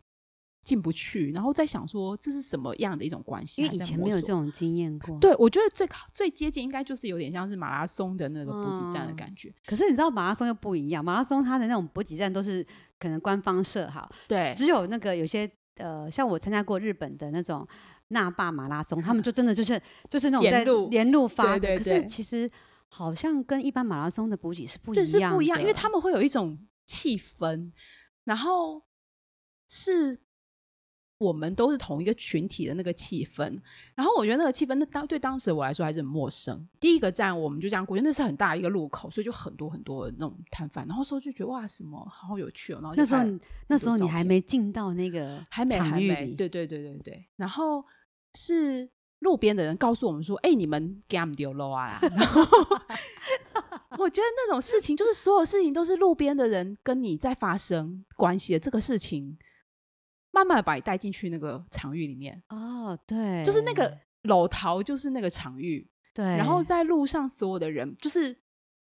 [0.64, 3.62] 进不去，然后在想说这是什么样的一种关系？
[3.62, 5.18] 因为以前没有这种经验过。
[5.18, 9.50] 对，我觉得最最接近应该就是有点像是马拉松的那个补给站的感觉。
[9.50, 9.55] 嗯。
[9.66, 12.66] 可是你知道马拉松又不一样，马拉松它的那种补给站都是
[12.98, 17.66] 可能官方设好，对，只有那个有些呃，像我参加过日本的那种
[18.09, 21.61] 那霸马拉松，他们就真的就是就是那种在沿路发的。
[21.61, 21.94] 对对对。
[21.94, 22.50] 可是其实
[22.88, 27.70] 好像跟一般马拉松的补给是不一样的，是不一样，因为他们会有一种气氛，
[28.24, 28.83] 然后
[29.68, 30.18] 是。
[31.25, 33.59] 我们都是同一个群体的那个气氛，
[33.95, 36.69] 然后我觉得那个气氛，那当对当时我来说还是很陌生。
[36.79, 40.87] 第一个站我们就这样过去，那是很大一个路口，所以就很多很多的那种摊贩。
[40.87, 42.81] 然后时候就觉得哇，什么好有趣哦。
[42.83, 43.23] 然后那时候
[43.69, 47.27] 那时候你还没进到那个还没还没对对对对对。
[47.37, 47.85] 然后
[48.35, 52.43] 是路边的人告诉我们说：“哎，你们 game 丢了啊！” 然后
[53.97, 59.39] 我觉得那种事情，就是所有事情都是路边的人跟你在发生关系的这个事情。
[60.35, 66.25] 慢慢的把你带进去那个场域里面哦，对，就是那个楼桃，就是那个场域，对。
[66.25, 68.37] 然后在路上所有的人，就是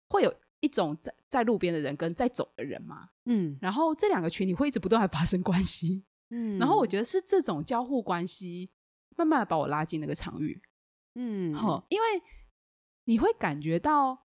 [0.09, 3.55] 会有一种在在路边的人跟在走的人嘛，嗯。
[3.61, 6.57] 然后这两个群体会一直不断的发生关系，嗯。
[6.57, 8.71] 然后我觉得是这种交互关系，
[9.15, 10.59] 慢慢的把我拉进那个场域，
[11.13, 11.53] 嗯。
[11.53, 12.07] 好，因为
[13.03, 14.25] 你会感觉到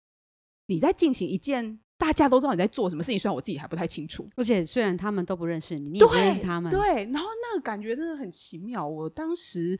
[0.66, 1.80] 你在进行一件。
[1.98, 4.26] 大家都知道你在做什么事情，虽然我自己还不太清楚。
[4.36, 6.70] 而且虽然他们都不认识你，你也不认识他们。
[6.70, 9.76] 对，然后那个感觉真的很奇妙，我当时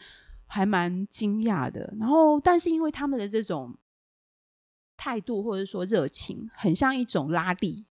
[0.46, 1.94] 还蛮惊讶的。
[1.96, 3.78] 然后，但是因为他们的这种
[4.96, 7.86] 态度或者说热情，很像一种拉力，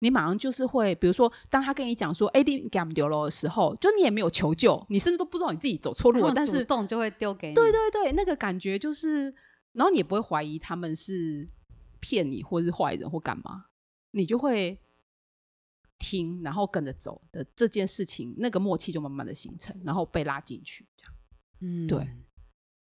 [0.00, 7.54] 你马上就是会，比如说，当他跟你讲说“哎，你给他们丢了”的时候，就你也没有求救，你甚至都不知道你自己走错路了，但是主动就会丢给你。
[7.54, 9.32] 对对对，那个感觉就是，
[9.74, 11.48] 然后你也不会怀疑他们是。
[12.00, 13.66] 骗你，或是坏人，或干嘛，
[14.12, 14.78] 你就会
[15.98, 21.14] 听，然后跟着走的这件事情，那个默契就慢慢的形成，然后被拉进去，这样。
[21.60, 21.98] 嗯，对。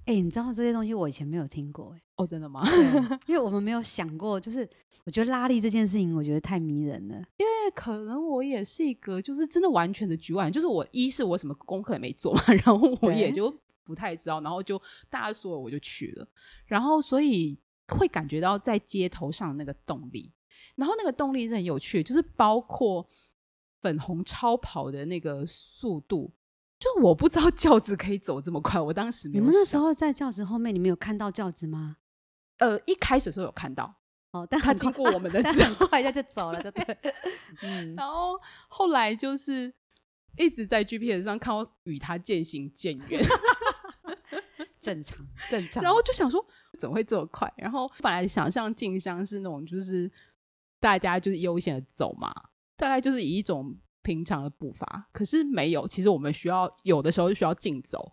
[0.07, 2.63] 哎、欸，你知道这些东西我以前没有听过，哎，哦，真的吗？
[3.29, 4.67] 因为我们没有想过，就是
[5.05, 7.17] 我觉得拉力这件事情，我觉得太迷人了。
[7.37, 13.55] 因为可能我也是一个，就是真的完全的局外，就是我一是我什么功课也没做嘛，然后我也就
[13.85, 16.27] 不太知道，然后就大家说了我就去了，
[16.65, 17.59] 然后所以。
[17.96, 20.33] 会感觉到在街头上那个动力，
[20.77, 23.07] 然后那个动力是很有趣，就是包括
[23.81, 26.33] 粉红超跑的那个速度，
[26.79, 28.81] 就我不知道轿子可以走这么快。
[28.81, 31.96] 我当时没有，你们那时候在轿子后面，你们有看到轿子吗？
[32.59, 33.94] 呃，一开始的时候有看到，
[34.33, 37.14] 哦，但他经过我们的时候，很快一下就走了，对不对？
[37.62, 39.72] 嗯，然后后来就是
[40.37, 43.22] 一直在 GPS 上看我与他渐行渐远。
[44.81, 45.19] 正常，
[45.51, 45.83] 正常。
[45.83, 46.45] 然后就想说，
[46.79, 47.53] 怎么会这么快？
[47.57, 50.11] 然后本来想象静香是那种，就是
[50.81, 52.33] 大家就是悠闲的走嘛，
[52.77, 55.09] 大概就是以一种平常的步伐。
[55.12, 58.12] 可是没有，其实我们需要有的时候是需要竞走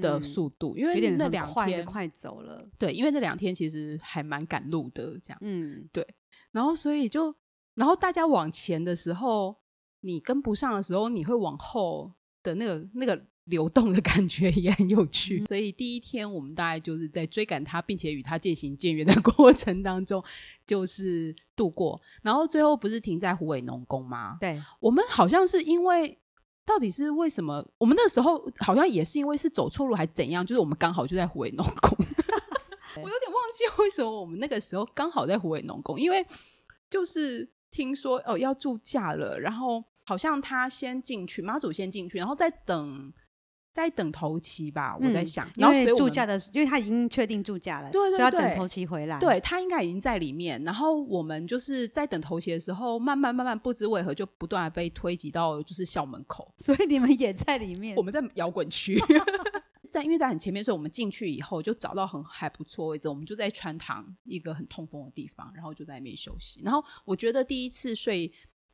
[0.00, 2.68] 的速度，嗯、因为那两天快走了。
[2.78, 5.38] 对，因为那两天其实还蛮赶路的，这样。
[5.40, 6.06] 嗯，对。
[6.52, 7.34] 然后所以就，
[7.74, 9.56] 然后大家往前的时候，
[10.00, 13.26] 你跟不上的时候，你会往后的那个那个。
[13.46, 20.22] 流动的感觉也很有趣，所以第一天我们大概就是在追赶他，并且与他渐行渐远的 过程当中，
[20.66, 22.00] 就是度过。
[22.22, 24.36] 然后最后不是停在湖尾农工吗？
[24.40, 26.16] 对，我们好像是因为，
[26.64, 27.66] 到底是为什么？
[27.78, 30.46] 我们那时候好像也是因为是走错路还怎样？
[30.46, 31.98] 就是我们刚好就在湖尾农工。
[32.96, 36.24] 我有点忘记为什么我们那个时候刚好在湖尾农工，因为
[36.88, 43.12] 就是听说哦要住假了，然后好像他先进去，妈祖先进去，然后再等。
[43.72, 49.18] 在等头期吧，我在想，嗯、然后所以驻驾的，因为他已经确定住假了，对对对，所以要等头期回来。
[49.20, 57.96] 对，他应该已经在里面，然后我们就是在等头期的时候，慢慢慢慢不知为何就不断的被推挤到就是校门口，所以你们也在里面。
[57.96, 59.00] 我们在摇滚区，
[59.88, 66.60] 在因为在很前面，所以我们进去以后就找到很还不错位置，我们就在穿堂一个很通风的地方，然后就在那边休息。
[66.64, 68.22] 然后我觉得第一次睡，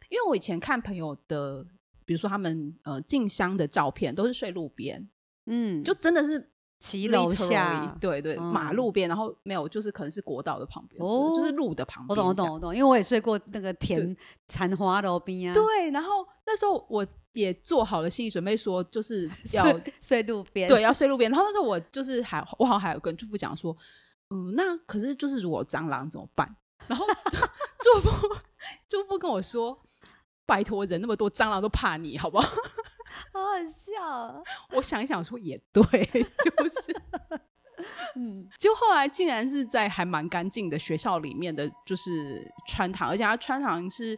[0.08, 1.66] 因为我以前看朋友的。
[2.06, 5.06] 比如说他们呃进香的照片都是睡路边，
[5.44, 12.10] 嗯，就真的是骑楼下，对对，嗯、马路边，然后没有，就是可能是国道的旁边，哦，就是路的旁边。
[12.10, 14.16] 我懂我懂我懂，因为我也睡过那个田
[14.46, 15.54] 残花路边啊。
[15.54, 16.08] 对，然后
[16.46, 21.30] 那时候我也做好了心理准备，说就是 要睡，睡路边，对，要睡路边。
[21.30, 23.76] 然后那时候我就是还我好像还有跟祝福讲说，
[24.30, 26.56] 嗯，那可是就是如果蟑螂怎么办？
[26.86, 27.04] 然后
[27.82, 28.36] 祝福
[28.88, 29.76] 祝福跟我说。
[30.46, 32.48] 拜托，人那么多，蟑螂都怕你，好不好？
[33.32, 34.40] 好好笑啊。
[34.72, 37.02] 我想一想，说也对， 就是，
[38.14, 44.16] 嗯，就后来竟然是在还蛮干净的学校里面的就是穿堂，而且它穿堂是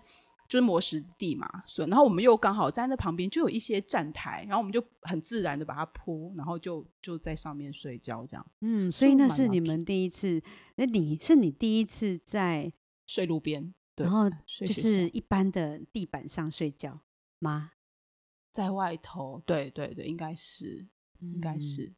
[0.48, 8.46] 就是磨石子地嘛，所以然后我们又刚好在那旁边就有一些站台，然后我们就很自然的把它铺，然后就就在上面睡觉这样。
[8.60, 10.42] 嗯，所以那是你们第一次，
[10.76, 12.72] 那你是你第一次在
[13.06, 13.74] 睡路边。
[14.04, 17.00] 然后就是一般的地板上睡觉
[17.38, 17.72] 吗？
[18.50, 20.86] 在外头，对对对，应该是，
[21.20, 21.84] 应该是。
[21.84, 21.96] 嗯、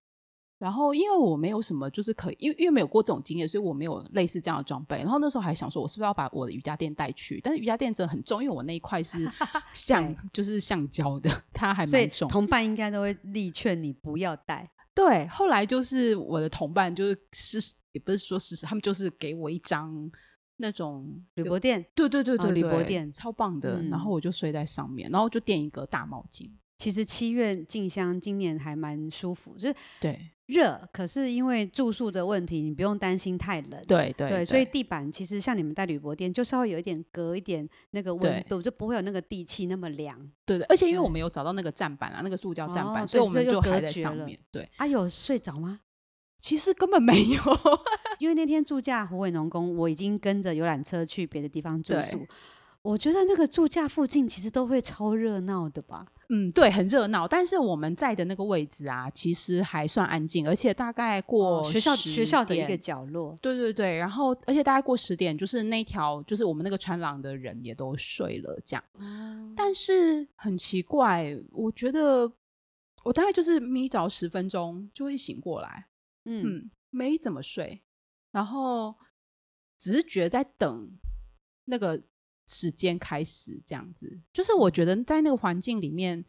[0.58, 4.98] 然后因为我没有什么，就是可以，因为因为没有过这种经验，所以我没有类似这样的装备。
[4.98, 7.40] 然后那时候还想说，我是不是要把我的瑜伽垫带去？
[7.40, 9.30] 但是瑜伽垫真的很重，因为我那一块是
[9.72, 12.28] 橡，就是橡胶的， 它还蛮重。
[12.28, 14.70] 同伴应该都会力劝你不要带。
[14.92, 20.10] 对，后来就是我的同伴，就是是也不是说是他们就是给我一张。
[20.60, 23.82] 那种铝箔垫，对对对对，铝箔垫超棒的。
[23.90, 26.48] 然后我就睡在上面，然后就垫一个大毛巾。
[26.78, 33.84] 其实七月进香今年还蛮舒服，就是对热，可是因为住宿的问题，你不用担心太冷。
[33.86, 40.18] 对对对，所以地板其实像你们带铝箔垫，就稍微有一点隔一点那个温度，就不会有那个地气那么凉。
[40.46, 44.38] 对对，而且因为我们有找到那个站板啊，那个塑胶站板，所以我们就还在上面。
[44.50, 45.80] 对，啊，有睡着吗？
[46.38, 47.42] 其实根本没有。
[48.20, 52.24] 因为那天住驾虎尾农工，我已经跟着游览车去别的地方住宿。
[52.82, 56.06] 我觉得那个住驾附近其实都会超热闹的吧？
[56.30, 57.28] 嗯，对，很热闹。
[57.28, 63.36] 但是我们在的那个位置啊，其实还算安静，而且大概过、哦、学校学校的一个角落。
[63.42, 68.82] 对对对，然后而且大概过十点，就是那条就是我们那个穿廊的人也都睡了，这样。
[68.98, 72.32] 嗯、但是很奇怪，我觉得
[73.04, 75.86] 我大概就是眯着十分钟就会醒过来。
[76.24, 77.82] 嗯，嗯，没怎么睡。
[78.30, 78.94] 然后
[79.78, 80.90] 只是觉得在等
[81.64, 82.00] 那个
[82.46, 86.24] 时间开始这样子，就是我觉得在那个环境里面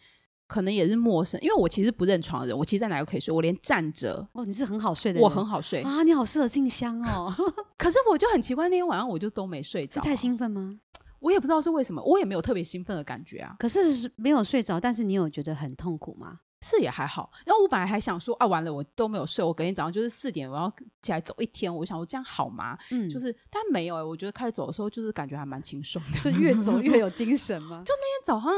[0.48, 7.34] 可能也是陌生，因为我其实不认床的人，我其实在哪都可以睡，我连站着哦，你是很好睡的人，我很好睡啊，你好适合静香哦。
[7.78, 10.80] 可是我就很奇怪，那天晚上我就都没睡着，太兴奋吗？
[11.20, 13.56] 我也不知道是为什么，我也没有特别兴奋的感觉啊。
[13.60, 16.40] 可是没有睡着，但是你有觉得很痛苦吗？
[16.62, 20.72] 是也还好，然后我本来还想说啊，完了我都没有睡，我隔天早上就是四点我要
[21.02, 22.78] 起来走一天，我想我这样好吗？
[22.92, 27.84] 嗯，就是但没有哎、欸，我觉得开始走的时候就是感觉还蛮轻松的，就越走越有 精神嘛？
[27.84, 28.54] 就那天早上，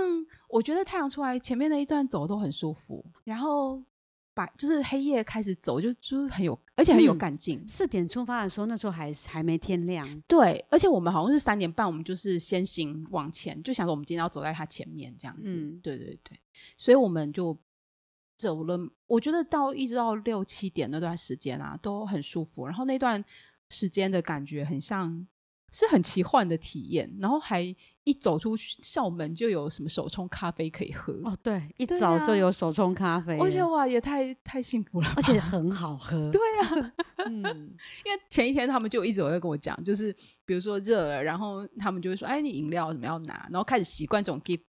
[0.50, 3.82] 我觉得太阳出来前面那一段走都很舒服，然后
[4.34, 7.66] 把就是黑夜开始走就就很有，而且很有干劲。
[7.66, 16.38] 四、嗯、点出发的时候，那时候还还没天亮，对，而且我们好像是三点半，我们就是先行往前，就想说我们今天要走在他前面这样子，嗯、对对对，
[16.76, 17.58] 所以我们就。
[18.43, 18.77] 走了，
[19.08, 22.65] 我觉得到一直到六七点那段时间啊，都很舒服。
[22.65, 23.23] 然后那段
[23.69, 25.25] 时间的感觉很像
[25.71, 27.12] 是很奇幻的体验。
[27.19, 27.63] 然后还
[28.03, 36.29] 一走出校门就有什么手冲咖啡可以喝哦，对，一早就有手冲咖啡，我觉得哇，也太太幸福了，而且很好喝。
[36.29, 36.93] 对啊，
[37.25, 37.41] 嗯，
[38.06, 40.13] 因为前一天他们就一直有在跟我讲，就是
[40.45, 43.47] 比如说热了，然后他们就会说，哎，你饮料怎么要拿？
[43.49, 44.62] 然后开始习惯这种 gift。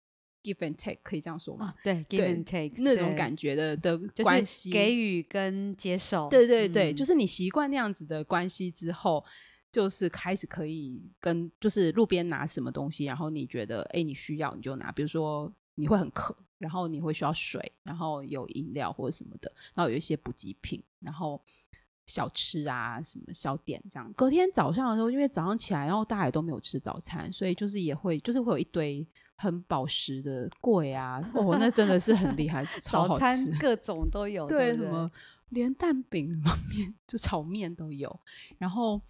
[0.44, 1.72] Give and take 可以这样说吗？
[1.74, 6.28] 哦、对，give and take 那种感觉的的关系，给予跟接受。
[6.28, 9.24] 对对对，嗯、就是你习惯那样子的关系之后，
[9.72, 21.42] 就是开始可以跟就是路边拿什么东西，然后你觉得哎你需要你就拿，比如说你会很渴，然后你会需要水，然后有饮料或者什么的，然后有一些补给品，然后
[22.04, 24.12] 小吃啊什么小点这样。
[24.12, 29.08] 隔天早上的时候，因为早上起来，然后大家也都没有吃早餐，所以就是也会就是会有一堆。
[29.36, 31.20] 很饱食的贵啊！
[31.34, 35.10] 哦，那真的是很厉害，超好吃，早 餐各种都有，对，对对什么
[35.50, 38.20] 连蛋饼、什么面就炒面都有。
[38.58, 39.00] 然后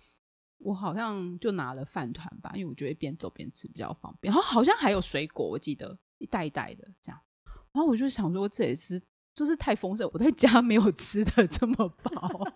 [0.59, 4.33] 我好像就拿了饭团吧，因为我觉得边走边吃比较方便。
[4.33, 7.21] 然后好像还有水果，我记得一袋一袋的这样。
[7.73, 9.01] 然后我就想说，这也是
[9.35, 12.47] 就是太丰盛，我在家没有吃的这么饱。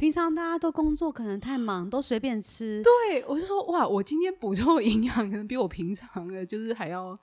[0.00, 2.82] 平常大家都工作，可能太忙，都随便吃。
[2.82, 7.16] 对，我就说哇，我今天补充营养可能比我平常的，就是还要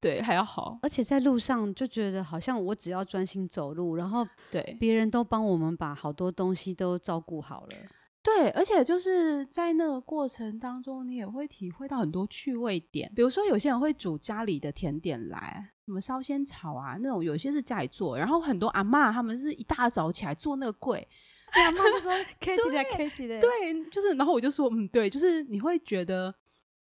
[0.00, 0.78] 对还要好。
[0.80, 7.76] 而且在路上就觉得好像我只要专心走路，然后对别人都帮我们把好多东西都照顾好了。
[8.22, 13.12] 对，而且就是在那个过程当中，你也会体会到很多趣味点。
[13.14, 21.04] 比如说，有些人会煮家里的甜点来，什么烧仙草啊那种，有些是家里做，然后很多阿嬷他们是一大早起来做那个粿。
[21.54, 22.10] 对啊，妈妈说
[22.40, 23.38] 可以起来，可以起来。
[23.38, 23.50] 对，
[23.90, 26.34] 就是，然后我就说，嗯，对，就是你会觉得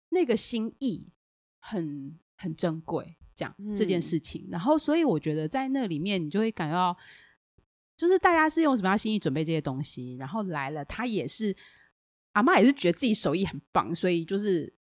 [0.10, 1.12] 那个心意
[1.60, 4.48] 很很珍贵，这样、嗯、这件事情。
[4.52, 6.96] 然后，所以我觉得在那里面，你就会感到，
[7.96, 11.56] 就是大家是用什么样心意准备这些东西，然后来了，他也是
[12.34, 14.77] 阿妈也是觉得自己手艺很棒，所以就是。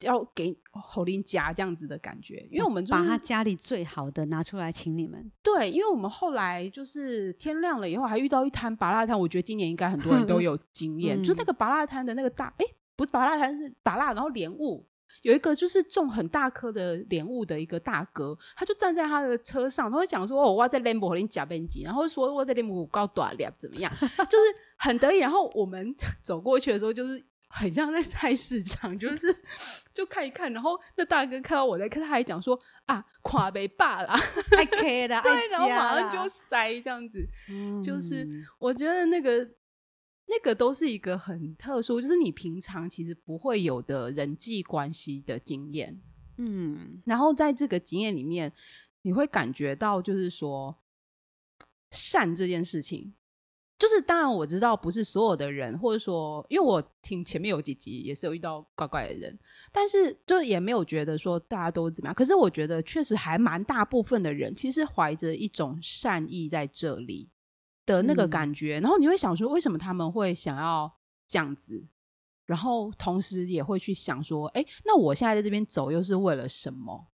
[0.00, 5.30] 要给侯林家这样子的感觉，因为我们、就是、把他家里最好的拿出来请你们。
[5.42, 14.86] 对，因为我们后来就是天亮了以后，还遇到一摊芭乐摊，我觉得今年应该很多人都 有经验，嗯、就那个芭乐摊的那个大，哎、欸，不是芭乐摊是芭乐，然后莲雾
[15.22, 23.92] 有一个就是种很大颗的莲雾的一个大哥，他就站在他的车上，他会讲说：“哦，我在莲雾和你夹边机。”然后说：“我在莲雾高短了怎么样？”
[24.30, 24.44] 就是
[24.76, 25.18] 很得意。
[25.18, 27.24] 然后我们 走过去的时候，就是。
[27.48, 29.36] 很像在菜市场， 就是
[29.94, 34.14] 就看一看，然后那大哥看到我在看，他还讲说啊，跨北霸啦，
[34.50, 38.26] 太可以了， 对，然后马上就塞这样子，嗯、就是
[38.58, 39.38] 我觉得那个
[40.26, 46.00] 那个都是一个很特殊，就是你平常其实不会有的人际关系的经验，
[46.36, 48.52] 嗯，然后在这个经验里面，
[49.02, 50.76] 你会感觉到就是说
[51.90, 53.14] 善这件事情。
[53.78, 59.38] 就是当然我知道不是所有的人，或者说，因为我听前面有几集也是有遇到怪怪的人，
[59.70, 62.14] 但是就也没有觉得说大家都怎么样。
[62.14, 67.30] 可是我觉得确实还蛮大部分的人其实怀着一种善意在这里
[67.86, 70.92] 的那个感觉，嗯、然后你会想说为什么他们会想要
[71.28, 71.86] 这样子，
[72.46, 77.06] 然后同时也会去想说，哎，那我现在在这边走又是为了什么？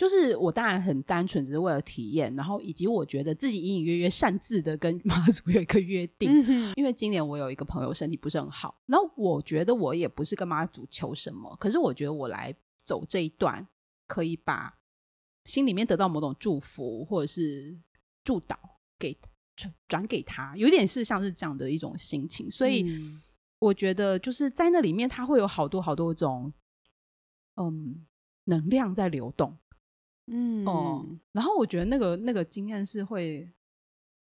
[0.00, 12.50] 就是我当然很单纯，只是为了体验，然后以及我觉得自己隐隐约约擅自的跟 妈祖有一个约定，嗯、因为今年我有一个朋友身体不是很好，然后我觉得我也不是跟妈祖求什么，可是我觉得我来
[12.82, 13.68] 走这一段，
[14.06, 14.74] 可以把
[15.44, 17.78] 心里面得到某种祝福或者是
[18.24, 18.56] 祝祷
[18.98, 19.14] 给
[19.54, 22.86] 转转给他，有点是像是这样的一种心情，所以
[23.58, 26.50] 我觉得就是在那里面，它会有好多好多种
[27.56, 28.06] 嗯
[28.44, 29.58] 能量在流动。
[30.32, 33.50] 嗯哦，然后我觉得那个那个经验是会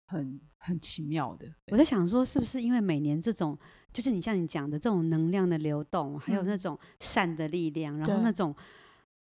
[0.06, 1.46] 很很奇妙的。
[1.70, 3.56] 我在想说，是不是因为每年这种，
[3.92, 8.54] 就是你像你讲的这种能量的流动，嗯、还有那种善的力量，然后那种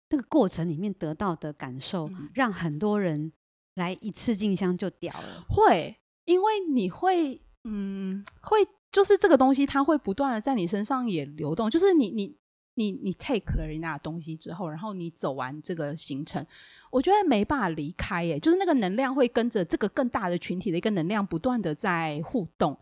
[0.08, 3.32] 对那个过程里面得到的感受，嗯、让很多人
[3.76, 5.44] 来一次进香就屌了。
[5.48, 8.58] 会，因为你会，嗯，会
[8.92, 12.36] 就是这个东西，它会不断的在你身上也流动，就是你你。
[12.74, 16.44] 你你 take 了人家的东西之后，然后你走完这个行程，
[16.90, 22.78] 我觉得没办法离开耶，就是那个能量会跟着这个更大的群体的一个能量不断的在互动。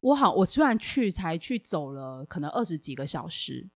[0.00, 3.68] 我好，我虽然去才去走了可能二十几个小时，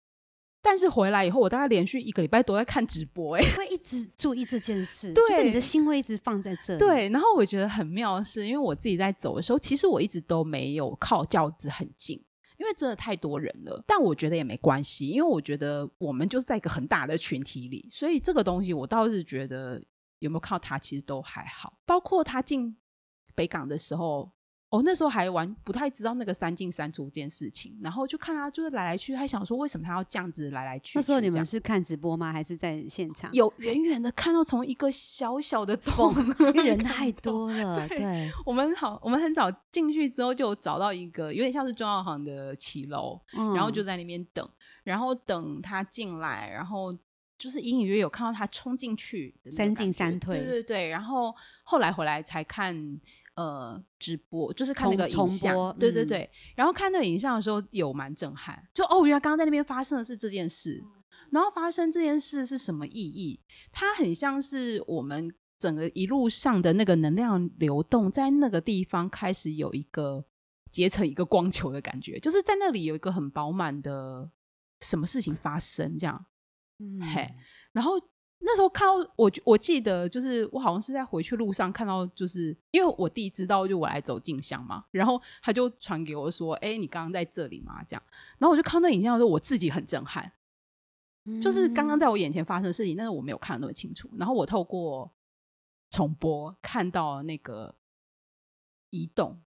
[0.61, 6.79] 但是回来以后，我大概连续一个礼拜都在看直播，哎，会一直注意这件事，对， 就是你的心会一直放在这里。
[6.79, 12.23] 对，然后我觉得很妙的是，因为我自己在走的时候，其实我一直都没有靠轿子很近。
[12.61, 19.83] 因为真的太多人了，但我觉得也没关系，因为我觉得我们就是在一个很大的群体里，所以这个东西我倒是觉得
[20.19, 22.77] 有没有靠他其实都还好，包括他进
[23.33, 24.31] 北港的时候。
[24.71, 30.99] 哦，那时候还玩不太知道那个三进三出这件事情，然后就看他就是来来去，还想说为什么他要这样子来来去，去。
[30.99, 32.31] 那时候你们是看直播吗？
[32.31, 33.29] 还是在现场？
[33.33, 37.85] 有远远的看到从一个小小的洞，因为人太多了。
[37.85, 44.49] 对，對我们好，我们很早进去之后就找到一个有点像是中药行的骑楼，嗯、然后就在那边等，
[44.85, 46.97] 然后等他进来，然后
[47.37, 50.37] 就是隐隐约约有看到他冲进去，三进三退。
[50.37, 52.97] 对对对，然后后来回来才看。
[53.35, 56.19] 呃，直播就是看那个影像，播对对对。
[56.19, 58.61] 嗯、然后看那个影像的时候，有蛮震撼。
[58.73, 60.83] 就哦，原来刚刚在那边发生的是这件事，
[61.31, 63.39] 然后发生这件事是什么意义？
[63.71, 70.25] 它很像是我们整个一路上的那个能量流动，在那个地方开始有一个
[70.71, 74.29] 结成一个光球的感觉，就是在那里有一个很饱满的
[74.81, 76.25] 什么事情发生，这样。
[76.79, 77.33] 嗯，嘿，
[77.71, 77.93] 然后
[78.43, 88.03] 那时候看到我，我记得就是我好像是在回去路上看到，就是因为我弟知道就我来走进香嘛，然后他就传给我说：“哎，你刚刚在这里嘛？”这样，
[88.39, 90.31] 然后我就看到那影像的时候，我自己很震撼，
[91.25, 94.09] 嗯、就是刚刚在我眼前发生的事情，但是我没有看得那么清楚。
[94.17, 95.11] 然后我透过
[95.91, 97.75] 重播看到那个
[98.89, 99.39] 移动，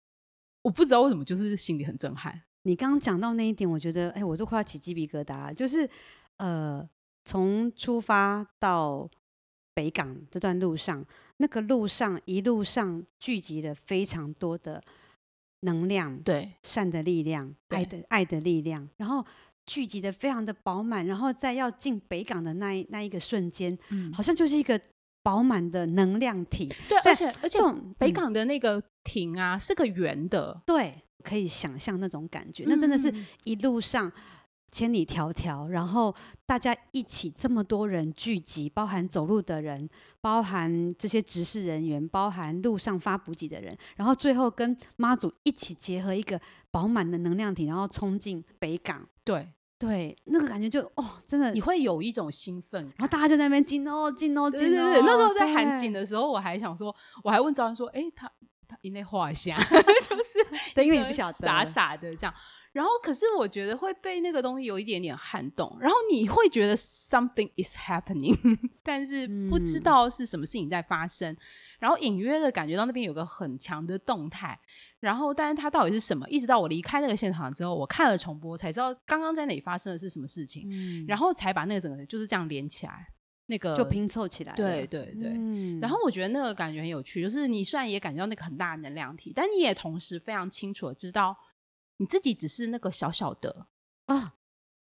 [0.60, 2.42] 我不知道为什么，就是心里很震撼。
[2.64, 5.88] 你刚刚讲到那一点，我觉得，哎，我都快要起鸡皮疙瘩，就是
[6.36, 6.86] 呃。
[7.24, 9.08] 从出发到
[9.74, 11.04] 北港这段路上，
[11.38, 14.82] 那个路上一路上聚集了非常多的
[15.60, 19.24] 能量，对，善的力量，爱的爱的力量，然后
[19.64, 24.78] 聚集的非常的饱满，然后在要进北港的那一那一个瞬间，嗯，好像就是一个
[25.22, 26.68] 饱满的能量体。
[26.88, 27.58] 对，而且而且
[27.96, 33.14] 北港的那个亭啊，嗯，是个圆的，对，可以想象那种感觉，那真的是
[33.44, 34.12] 一路上。
[34.72, 36.12] 千里迢迢，然后
[36.46, 39.88] 大家一起这么多人聚集，包含走路的人，
[40.20, 49.06] 包含这些执事人员，包含路上发补给的人，然后最后跟妈祖一起结合一个饱满的能量体，然后冲进北港。
[49.22, 54.70] 对对，那个感觉就哦，真的你会有一种兴奋，然后大家就在那边进哦进哦进哦。
[54.70, 58.30] 对对对，那时候在喊景的时候，我还想说，我还问赵安说，哎，他
[58.66, 59.58] 他因为画像，
[60.08, 62.32] 就是因为你不晓得傻傻的这样。
[62.72, 68.34] 然后，可是我觉得会被那个东西有一点点撼动，然后你会觉得 something is happening，
[68.82, 71.36] 但是不知道是什么事情在发生，嗯、
[71.80, 74.58] 然后隐约的感觉到那边有个很强的动态，
[75.00, 76.26] 然后但是它到底是什么？
[76.30, 83.06] 一直到我离开那个现场之后，我看了重播才知道刚刚在那里发生的是什么事情，嗯、然后才把那个整个就是这样连起来，
[83.48, 84.54] 那个就拼凑起来。
[84.54, 91.36] 对对对，嗯、然后我觉得那个感觉很有趣，就是你虽然也感觉到那个很大的能量体，但你也同时非常清楚的知道。
[92.02, 93.68] 你自己只是那个小小的
[94.06, 94.34] 啊，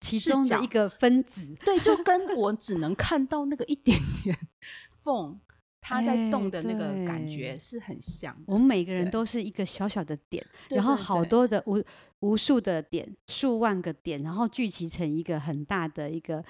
[0.00, 4.38] 其中的一个分子，对，就跟我只能看到那个一点点
[4.94, 5.40] 缝，
[5.80, 8.40] 它在动的那个感觉是很像。
[8.46, 11.82] 我们每个人都是一个小小的点，然后好多的无
[12.20, 16.44] 无数的点，数万个点，然后聚集成一个很大的一个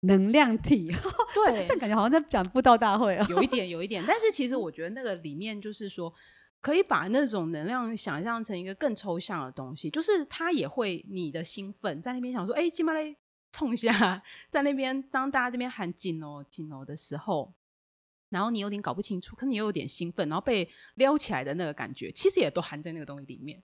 [0.00, 0.88] 能量体。
[1.34, 4.04] 对，这感觉好像在讲布道大会哦，有一点，有一点。
[4.06, 6.12] 但是其实 我觉得那个里面就是说。
[6.62, 13.16] 可以把那种能量想象成一个更抽象的东西，就是它也会你的兴奋在那边想说，哎，金马嘞
[13.50, 17.52] 冲下，在那边当大家这边喊紧哦紧哦的时候，
[18.28, 23.60] 然后你有点搞不清楚，可你又有点兴奋，然后被撩起来的那个感觉，其实也都含在那个东西里面。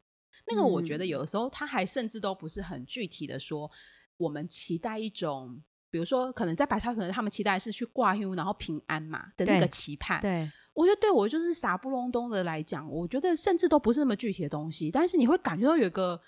[0.49, 3.71] 那个我觉得有的时候，它还甚至都不是很具体的说，
[4.17, 10.31] 我们期待一种，比如说可能在白沙屯，他们期待是去挂 U 然后平安嘛的那个期盼，对。
[10.31, 16.21] 对我觉得对我就是傻不隆咚的来讲，我觉得甚至都不是那么具体的东西，但是你会感觉到有一个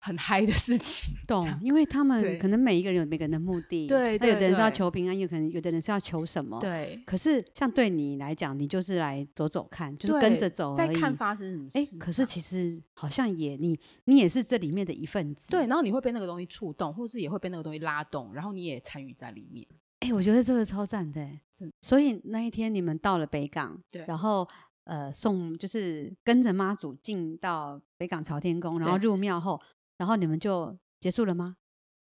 [0.00, 1.40] 很嗨的事情， 懂？
[1.62, 7.00] 因为他们可能每一个人有每个人的目的，对，有的人是要求平安，有可能有的人是要求什么，对。
[7.06, 11.78] 可是像对你来讲，你就是来走走看，就是跟着走，在看发生什么事。
[11.78, 15.64] 哎，可是其实好像也你你也是这里面的一份子，对。
[15.68, 19.64] 然后你会被那个东西触动，或是也会被那个东西拉动，然后你也参与在里面。
[20.00, 24.46] 哎、欸，我觉得这个超赞的，的所以那一天你们到了北港，对，然后
[24.84, 29.60] 呃送就是跟着妈祖进到北港朝天宫，然后入庙后，
[29.96, 31.56] 然后你们就结束了吗？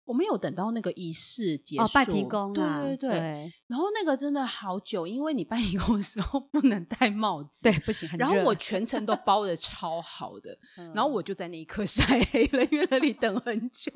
[0.05, 8.09] 我没有等到那个仪式结束，哦，拜提公，对对对，对然后那个真的好久，因为你拜天公的时候 不能戴帽子，对，不行。
[8.17, 10.57] 然后我全程都包的超好的，
[10.93, 13.91] 然后我就在那一刻 晒黑了，因为那里等很久。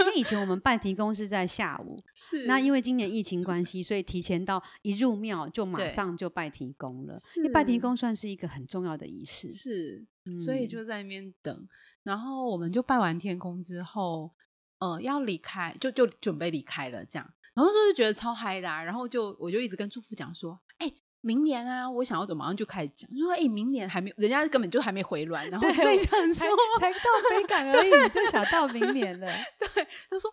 [0.00, 7.12] 因为以前我们拜提公是在下午，是那因为今年疫情关系，所以提前到一入庙就马上就拜提公了。
[7.14, 11.68] 是因为拜提公算是一个很重要的仪式，是，嗯、所以就在那边等。
[12.02, 14.30] 然后我们就拜完天公之后。
[14.78, 26.48] 呃，要离开就就准备离开了，这样，然后就觉得超嗨的，啊，然后就我就一直跟祝福讲说，哎，明年啊，我想要走，马上就开始讲，就说哎，明年还没，人家根本就还没回銮，然后就想说
[26.78, 29.26] 才，才到北 港而已，就想到明年了，
[29.58, 30.32] 对，他说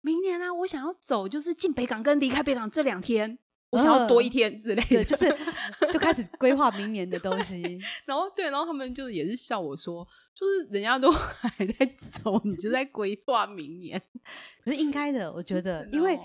[0.00, 3.38] 明年啊，我想要走，就是进北港跟离开北港这两天。
[3.72, 5.36] 我想要多一天之类的，呃、就是
[5.90, 7.78] 就开始规划明年的东西。
[8.06, 14.00] 然后对，然后他们就是也是笑我说，就是人家都 还在走，你就在规划明年，
[14.62, 16.18] 可是应该的，我觉得，因为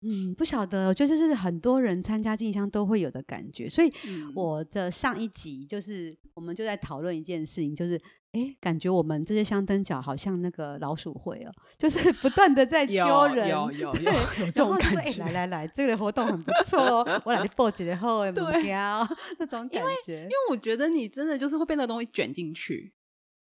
[0.00, 3.68] 嗯，不晓得，我觉得就是很多人参加进香都会有的感觉。
[3.68, 3.92] 所以
[4.34, 8.00] 我的上一集就是我们就在讨论一件事情，就是。
[8.32, 14.04] 哎，感觉我们这些香灯脚好像那个老鼠会哦，就是 不断的在揪人， 有有有，对，
[14.40, 15.22] 有这种感觉。
[15.22, 19.06] 来来来，这个活动很不错哦，我来报几个后的目标，
[19.38, 20.14] 那种感觉。
[20.14, 22.94] 因为因为我觉得你真的就是会被那个东西卷进去，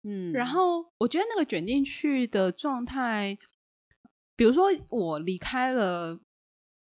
[0.03, 3.39] 嗯，然后我觉得那个卷进去的状态，
[4.35, 6.19] 比如说我离开了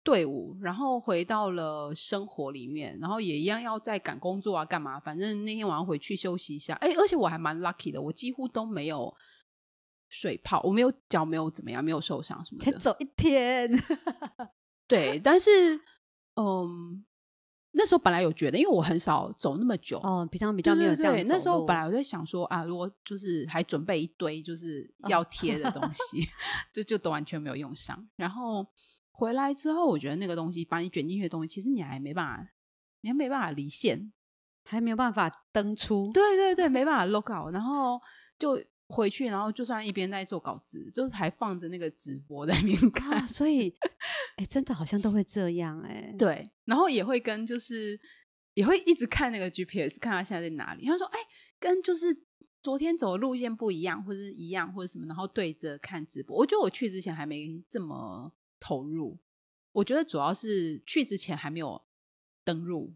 [0.06, 5.00] 队伍，然后回到了生活里面，然后也一样要在赶工作啊，干嘛？
[5.00, 6.74] 反正那天晚上回去休息一下。
[6.74, 9.12] 哎，而且我还蛮 lucky 的，我几乎都没有
[10.08, 12.70] 水泡，我没有脚没有怎么样，没有受伤什么的。
[12.70, 13.68] 才走一天，
[14.86, 15.50] 对，但是
[16.36, 17.04] 嗯，
[17.72, 21.12] 那时候本来有觉得，因为我很少走那么久哦，平常比较没有这样。
[21.14, 26.30] 对，那时候本来我在想说啊，如果就是还准备一堆就是要 贴的东西， 哦、
[26.72, 28.64] 就就都完全没有用上，然后。
[29.18, 32.52] 回来之后，我觉得那个东西把你卷进去的东西，其实你还没办法，
[33.00, 34.12] 你还没办法离线，
[34.64, 36.10] 还没有办法登出。
[36.12, 37.98] 对对对，没办法 log out，然后
[38.38, 43.18] 就回去，然后就算一边在做稿子，就是还放着那个直播在那边看。
[43.18, 43.74] 啊、所以，
[44.36, 46.14] 哎，真的好像都会这样哎。
[46.18, 47.98] 对，然后也会跟就是
[48.52, 50.84] 也会一直看那个 GPS，看他现在在哪里。
[50.84, 51.18] 他说：“哎，
[51.58, 52.14] 跟就是
[52.62, 56.36] 昨天走的路线不一样，或者是一样，或者什么。”然后对着看直播。
[56.36, 58.30] 我觉得我去之前还没这么。
[58.60, 59.18] 投入，
[59.72, 61.82] 我觉得主要是去之前还没有
[62.44, 62.94] 登入，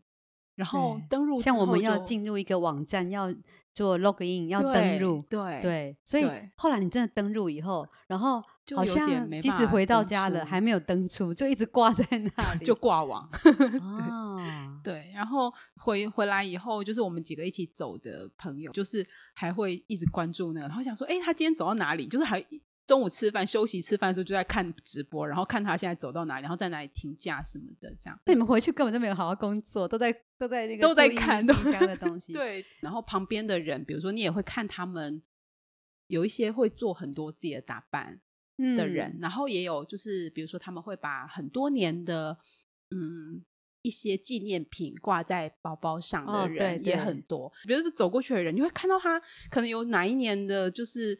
[0.55, 3.35] 然后登入像我们要进入一个网站，要
[3.73, 8.43] 做 login，要登入，对对，对，所以后来你真的登入以后，然后
[8.75, 12.05] 好像即使回到家了，还没有登出，就一直挂在
[12.37, 13.29] 那里，就挂网。
[13.81, 14.41] 哦，
[14.83, 22.07] 对，然后回回来以后，就是我们几个一起走的朋友，就是还会一直关注那个，然后想说，哎，他今天走到哪里？
[22.07, 22.45] 就是还。
[22.91, 28.21] 中午吃饭、休息吃饭的时候就在看直播，然后看他现在走到哪里，然后在哪里停驾什么的，这样。
[28.27, 32.33] 那你们回去根本就没有好好工作，都在都在那个都在看东西。
[32.33, 35.23] 对，然后旁边的人，比如说你也会看他们，
[36.09, 38.21] 有一些会做很多自己的打扮
[38.57, 42.37] 的人，嗯、然后也有就是比如说他们会把很多年的
[42.91, 43.45] 嗯
[43.83, 47.53] 一些纪念品挂在包包上的人、哦、也很多。
[47.69, 51.17] 比如是走过去的人，你会看到他可能有哪一年的，就是。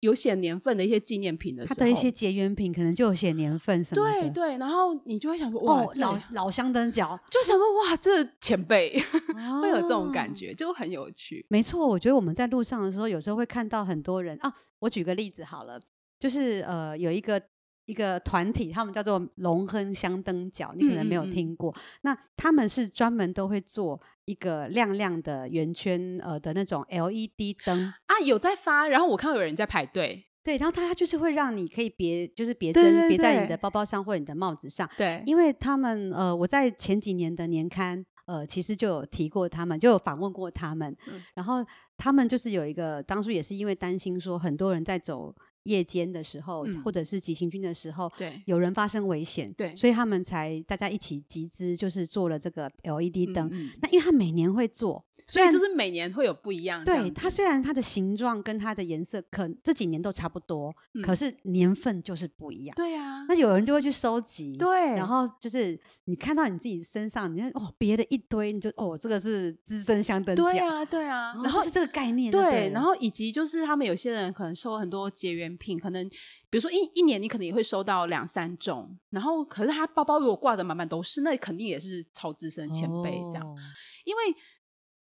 [0.00, 4.20] 有写年份的一些纪念品的时候，他的一些结缘品可能就有写年份什么的。
[4.20, 8.96] 对对，然后你就会想说，哇，哦、老老乡登脚，就想说，哇，这前辈、
[9.36, 11.44] 哦、 会有这种感觉，就很有趣。
[11.48, 14.52] 没错，我觉得我们在路上的时候，有时候会看到很多人啊。
[14.80, 15.80] 我举个例子好了，
[16.18, 17.42] 就是呃，有一个。
[17.86, 21.70] 一个团体，他们叫做龙亨香灯脚，你可能没有听过。
[21.72, 28.86] 嗯嗯嗯，那他们是专门都会做一个亮亮的圆圈呃的那种 LED 灯啊，有在发。
[28.86, 41.64] 然后我看到有人在排队，对，然后他他就是会让你可以别就是别针别在你的包包上或者你的帽子上，对，因为他们呃我在前几年的年刊呃其实就有提过他们，就有访问过他们，嗯、然后
[41.96, 45.34] 他们就是有一个当初也是因为担心说很多人在走。
[45.64, 53.46] 夜间的时候，嗯、或者是急行军的时候，对，有人发生危险，对，所以他们才大家一起集资，就是做了这个 LED 灯。
[53.48, 56.82] 嗯嗯、那因为他每年会做，所以就是每年会有不一样。
[56.84, 62.74] 对，它虽然它的形状跟它的颜色可这几年都差不多，嗯、可是年份就是不一样。
[62.74, 76.08] 对啊，那有人就会去收集，对，然后就是你看到你自己身上，你看哦别的一堆，你就哦这个是资深香灯脚，对啊对啊，然后是这个概念，对，对，然后以及就是他们有些人可能收很多结缘品，可能。
[76.50, 83.56] 比如说一一年你可能也会收到两三种，然后可是他包包如果挂的满满都是，那肯定也是超资深前辈这样，哦、
[84.04, 84.22] 因为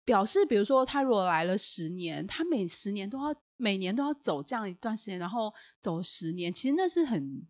[0.06, 7.46] 表示比如说他如果来了十年，他每十年都要每年都要走这样一段时间，然后走十年，其实那是很。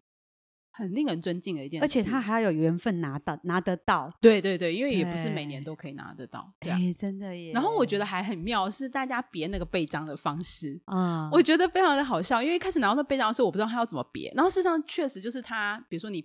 [0.79, 4.13] 很令人尊敬的一件事，而且他还要有缘分拿到拿得到。
[4.21, 6.53] 对对对，因为也不是每年都可以拿得到。
[6.61, 7.51] 对，真的耶。
[7.55, 12.43] 然后我觉得还很妙是大家别那个背章的方式啊，嗯，我觉得非常的好笑。
[12.43, 14.31] 因为一开始拿到那背章的时候，我不知道他要怎么别。
[14.37, 16.23] 然后事实上确实就是他，比如说你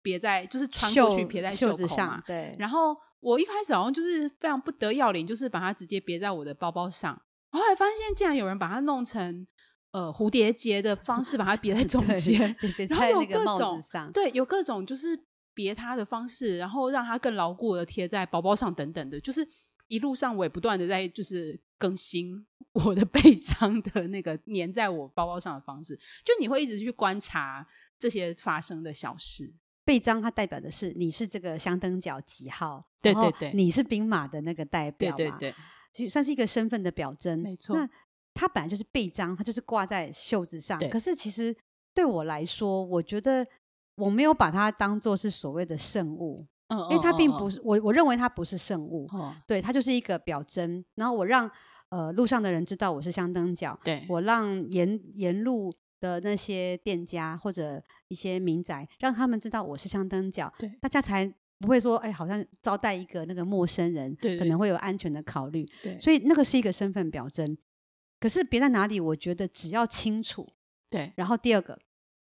[0.00, 2.54] 别在就是穿过去别在袖口嘛，对。
[2.60, 7.20] 然后我一开始好像就是非常不得要领，就是把它直接别在我的包包上。
[7.50, 9.46] 后来发现竟然有人把它弄成。
[9.92, 12.54] 呃，蝴蝶结的方式把它别在中 间，
[12.90, 15.18] 然后有各种对，有各种就是
[15.54, 19.46] 别它的方式，然后让它更牢固的贴在包包上等等的，就是
[19.88, 22.46] 一路上我也不断的在就是更新
[22.84, 27.66] 我的背章的那个粘在我包包上的方式，就你会一直去观察
[27.98, 29.54] 这些发生的小事。
[29.86, 35.54] 臂章它代表的是你是这个香灯角几号，对对对，你是兵马的那个代表嘛，对对
[35.94, 37.76] 对，算是一个身份的表征，没错。
[37.76, 37.88] 那
[38.34, 40.78] 它本来就是背章，它就是挂在袖子上。
[40.78, 41.56] 对可是其实
[41.94, 43.46] 对我来说，我觉得
[43.94, 50.84] 我没有把它当做是所谓的圣物，嗯，因为它并不是、嗯、我，我认为它不是圣物，嗯、对，它就是一个表征。
[50.96, 51.50] 然后我让
[51.90, 67.56] 呃路上的人知道我是香灯脚，对，我让沿沿路的那些店家或者一些民宅，让他们知道我是香灯脚，对，大家才不会说，哎，好像招待一个那个陌生人，对，可能会有安全的考虑，对，所以那个是一个身份表征。
[68.18, 70.48] 可是别在哪里，我觉得只要清楚，
[70.88, 71.12] 对。
[71.16, 71.78] 然后第二个，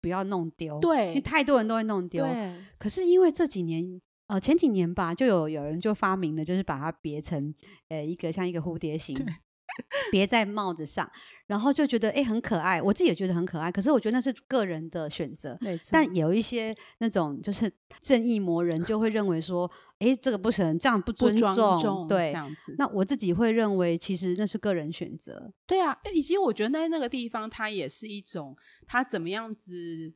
[0.02, 0.78] 不要弄丢。
[0.78, 2.22] 对，因为太多人都会弄丢。
[2.24, 2.54] 对。
[2.78, 7.54] 可是因为这几年，呃，前几年吧，就有有人就发明了，就是把它别成，
[7.88, 9.16] 呃，一个像一个蝴蝶形。
[10.10, 11.10] 别在帽子上，
[11.46, 13.70] 然后就觉得哎很可爱，我自己也觉得很可爱。
[13.70, 15.58] 可是我觉得那是个人的选择，
[15.90, 22.74] 但有一些那种就是 正义魔人就会认为说，哎这个不行，这样不尊重，重对，这样子。
[22.78, 25.52] 那我自己会认为，其实那是个人选择。
[25.66, 28.56] 对啊，以及我觉得在那个地方，它也是一种
[28.86, 30.14] 它怎么样子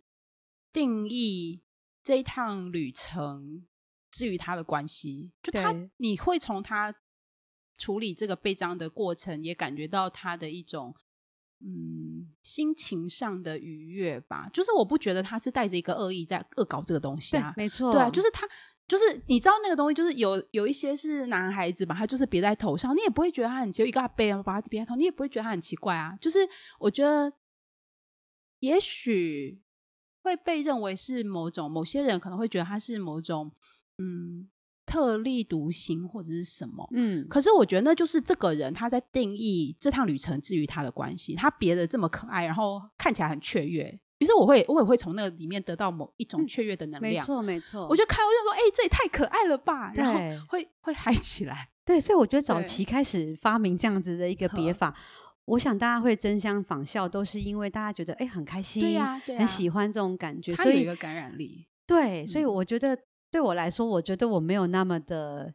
[0.72, 1.62] 定义
[2.02, 3.64] 这一趟旅程
[4.10, 6.94] 至于他的关系，就他你会从他。
[7.76, 10.94] 处理这个悲伤的过程，也感觉到他的一种
[11.60, 14.48] 嗯心情上的愉悦吧。
[14.52, 18.48] 就是我不觉得他是带着一个恶意在恶搞这个东西啊，没错，对啊，就是他
[18.86, 26.16] 就是你知道那个东西，就是有有一些是男孩子吧，他就是别在头上，你也不会觉得他很奇怪，一个背啊把他别在头，你也不会觉得他很奇怪啊。
[26.20, 26.38] 就是
[26.78, 27.32] 我觉得
[28.60, 29.62] 也许
[30.22, 33.52] 会被认为是某种某些人可能会觉得他是某种
[33.98, 34.48] 嗯。
[34.94, 36.88] 特立独行或者是什么？
[36.92, 41.34] 嗯，可是我觉得那就是这个人他在定义这趟旅程至于他的关系。
[41.34, 47.12] 他别的这么可爱，然后看起来很雀跃，于是我会我也会从那个里面得到某一种雀跃的能量。
[47.12, 47.88] 没错，没错。
[47.88, 49.90] 我就看，我就说，哎、欸，这也太可爱了吧！
[49.96, 51.70] 然后会会嗨起来。
[51.84, 54.94] 对，所以我觉得早期开始发明这样子的一个别法，
[55.46, 61.66] 我想大家会争相仿效，都是因为大家觉得哎、欸、很开心，对呀、啊，对啊、很喜欢这种感觉，它有一个感染力。
[61.84, 62.96] 对，所以我觉得。
[63.34, 65.52] 对我来说，我觉得我没有那么的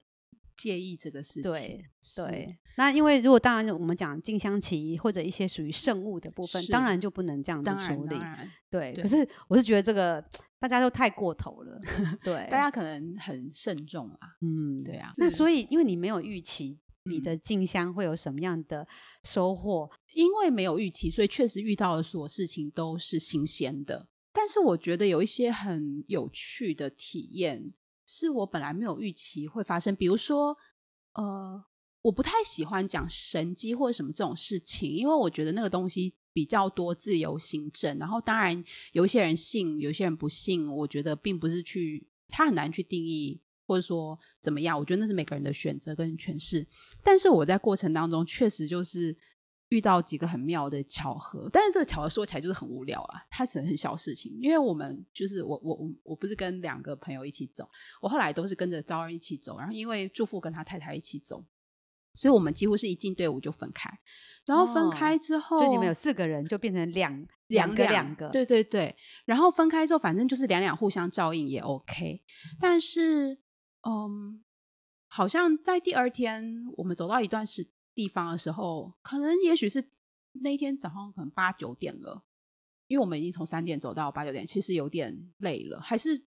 [0.57, 1.49] 介意这个事情。
[1.49, 1.85] 对
[2.17, 8.19] 对，那因为如果当然我们讲静香旗或者一些属于圣物的部分，当然就不能这样子处理。
[8.69, 10.21] 对，对，可是我是觉得这个
[10.59, 11.79] 大家都太过头了。
[12.21, 14.27] 对，大家可能很慎重啊。
[14.41, 15.13] 嗯，对啊。
[15.15, 18.85] 那所以，因为你没有预期你的静香会有什么样的
[19.23, 24.05] 收获，嗯，因为没有预期，所以确实遇到的所有事情都是新鲜的。
[24.31, 27.73] 但是我觉得有一些很有趣的体验，
[28.05, 29.95] 是我本来没有预期会发生。
[29.95, 30.55] 比如说，
[31.13, 31.63] 呃，
[32.01, 37.97] 我不太喜欢讲神机或者什么这种事情，因为我觉得那个东西比较多自由行政。
[37.97, 40.67] 然后，当然有一些人信，有些人不信。
[40.67, 44.77] 我觉得并不是去，他很难去定义，或者说怎么样。
[44.77, 46.65] 我觉得那是每个人的选择跟诠释。
[47.03, 49.17] 但是我在过程当中确实就是。
[49.69, 54.35] 遇到几个很妙的巧合，但是这个巧合说起来就是很无聊啊，它只是很小事情。
[54.41, 57.69] 因为我们就是我我我我不是跟两个朋友一起走，
[58.01, 61.45] 我后来都是跟着招人一起走，然后因为祝福跟他太太一起走，
[62.15, 63.87] 所以我们几乎是一进队伍就分开。
[64.45, 68.95] 然后分开之后，哦、就你们有四个人就变成两两个两个，对对对。
[69.25, 72.23] 然后分开之后，反正就是两两互相照应也 OK。
[72.59, 73.37] 但是，
[73.87, 74.43] 嗯，
[75.07, 77.69] 好像在第二天我们走到一段时。
[77.99, 79.89] 地方的时候，可能也许是
[80.31, 82.23] 那一天早上可能八九点了，
[82.87, 86.25] 因为我们已经从三点走到八九点，其实有点累了，还是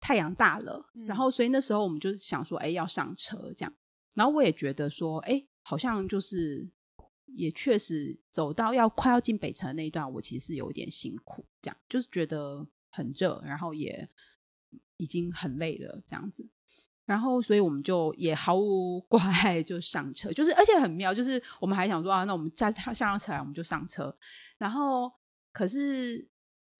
[0.00, 3.72] 太阳大了，嗯、然后所以那时候我们就想说，哎，要上车这样。
[4.14, 6.68] 然后我也觉得说，哎，好像就是
[7.26, 14.08] 也确实走到要快要进北城的那一段，我其实是有点辛苦，这样就是觉得很热，然后也
[14.96, 16.50] 已经很累了这样子。
[17.08, 24.14] 然后，所以我们就也毫无挂碍就上车，就是而且很妙，就是我们还想说啊，那我们下下辆车来，我们就上车。
[24.58, 25.10] 然后，
[25.50, 26.28] 可是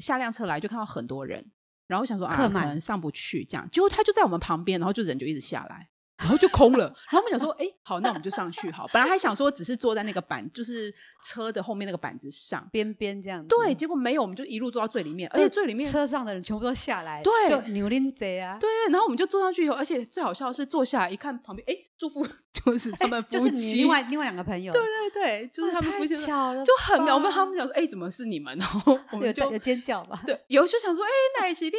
[0.00, 1.50] 下辆车来就看到很多人，
[1.86, 3.66] 然后想说啊，可能上不去这样。
[3.70, 5.88] 结果他就在我们旁边，然后就人就一直下来。
[6.18, 8.88] 然后就空了，然后我们想说，哎，好，那我们就上去好。
[8.92, 10.92] 本来还想说，只是坐在那个板，就是
[11.24, 13.48] 车的后面那个板子上边边这样子。
[13.48, 18.58] 对，结果没有，我们就一路坐到最里面，而且最里面车上的人全部都下来，对，就牛林贼啊。
[18.60, 24.72] 对，然后我们就坐上去以后，而且最好笑的是坐下来一看旁边，哎，祝福 就是他们夫妻，就是另外另外两个朋友。
[24.74, 27.14] 对对对，就是他们夫妻，巧了，就很妙。
[27.14, 28.54] 我们他们想说，哎，怎么是你们？
[28.58, 30.20] 然后我们就有尖叫吧。
[30.26, 31.78] 对，有就想说，哎，奶昔定，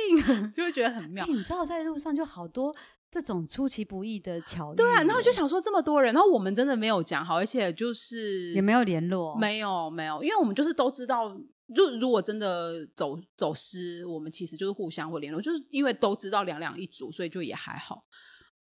[0.54, 1.26] 就会觉得很妙。
[1.28, 2.74] 你知道在路上就好多。
[3.12, 11.30] 这种出其不意的巧遇，对啊，然后就想说这么多人，然后我们真的没有讲好，而且就是也没有联络，没有没有，因为我们就是都知道，
[11.76, 18.05] 就如果真的走走失，我们其实就是互相会联络，就是因为都知道两两一组，所以就也还好。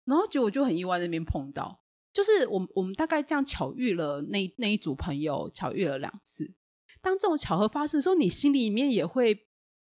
[0.06, 1.82] 然后结果就很意外那边碰到，
[2.12, 6.54] 就是我们我们大概这样巧遇了那那一组朋友，巧遇了两次。
[7.02, 9.48] 当这种巧合发生的时候，你心里面也会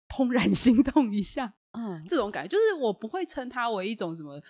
[0.09, 1.53] 怦然心动一下。
[1.73, 4.41] 嗯，这种感觉就是我不会称它为一种什么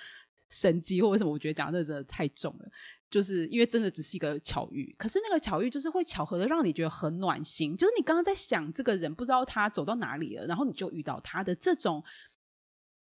[0.50, 2.70] 神迹或者什么，我觉得讲这真的太重了，
[3.10, 4.94] 就是因为真的只是一个巧遇。
[4.98, 12.04] 可是那个巧遇就是会巧合的让你觉得很暖心，就是你刚刚在想这个人不知道他走到哪里了，然后你就遇到他的这种，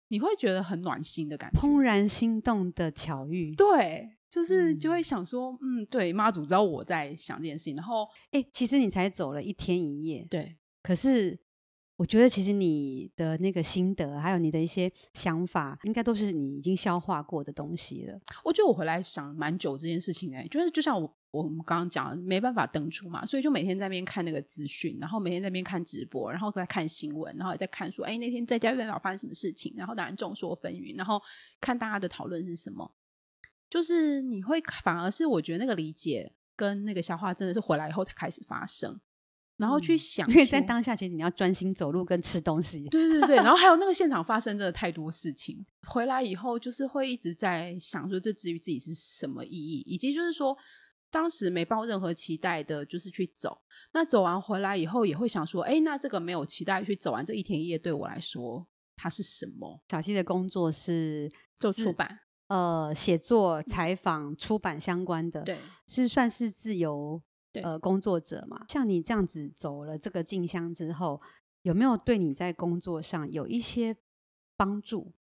[0.09, 3.55] 你会觉得很暖心的感觉，怦然心动的巧遇。
[3.55, 11.39] 对，就是就会想说，嗯，嗯，对，妈祖知道我在想这件事情，然后，哎，其实你才走了一天一夜，对，可是。
[11.97, 18.19] 我觉得其实你的那个心得，还有你的一些想法，应该都是你已经消化过的东西了。
[18.43, 31.19] 我觉得我回来想蛮久这件事情、欸，哎，就是就像我我们刚刚讲，没办法登出嘛，所以就每天在那边看那个资讯，然后每天在那边看直播，然后再看新闻，然后也在看说，哎，那天在家院老发生什么事情，然后当然众说纷纭，然后
[31.59, 32.93] 看大家的讨论是什么，
[33.71, 38.99] 就是你会反而是我觉得那个理解跟那个消化真的是回来以后才开始发生。
[39.57, 42.83] 然后去想，因为在当下，其实你要专心走路跟吃东西。
[42.89, 45.65] 对对对，然后还有那个现场发生真的太多事情。
[45.87, 50.55] 回来以后，就是会一直在想说，这至于自己是什么意义，以及就是说，
[51.09, 53.57] 当时没抱任何期待的，就是去走。
[53.93, 59.81] 那走完回来以后，也会想说，哎，那这个没有期待去走完这一天一夜，对我来说，它是什么？
[59.89, 67.19] 小溪的工作是做出版，呃，写作、采访、出版相关的，对，是算是自由。
[67.53, 71.19] 呃，工作者嘛，像你这样子走了这个进香之后，
[71.63, 73.97] 有没有对你在工作上有一些
[74.55, 75.15] 帮助？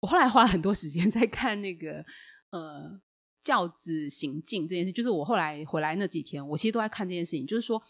[0.00, 2.04] 我后来花了很多时间在看那个
[2.50, 3.00] 呃
[3.42, 7.82] 教子行进这件事，就是我后来回来那几天，我其实都在看这件事情，就是说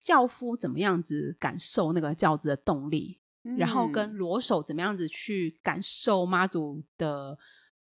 [0.00, 7.38] 教夫怎么样子感受那个教子的动力，嗯、然后跟罗手怎么样子去感受妈祖的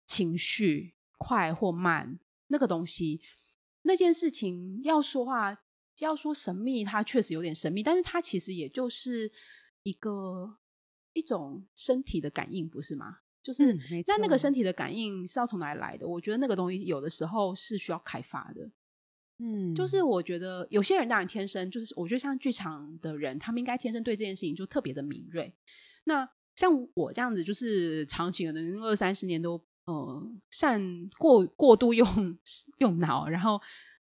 [0.06, 3.22] 情绪，快或慢那个东西。
[3.84, 5.58] 那件事情要说话，
[6.00, 9.32] 要说神秘，它确实有点神秘，但是它其实也就是
[9.84, 10.58] 一个
[11.14, 13.20] 一种身体的感应，不是吗？
[13.42, 13.74] 就是
[14.06, 16.08] 那、嗯、那个身体的感应是要从哪里来的？
[16.08, 18.70] 我觉得那个东西有的时候是需要开发的。
[19.40, 25.56] 嗯，就是我觉得有些人当然天生就是，我觉得像剧场的人，他们应该天生对这件事情就特别的敏锐。
[26.04, 29.66] 那像我这样子，就是长期可能二三十年都。
[29.90, 30.80] 呃，善
[31.18, 32.08] 过过度用
[32.78, 33.60] 用脑，然后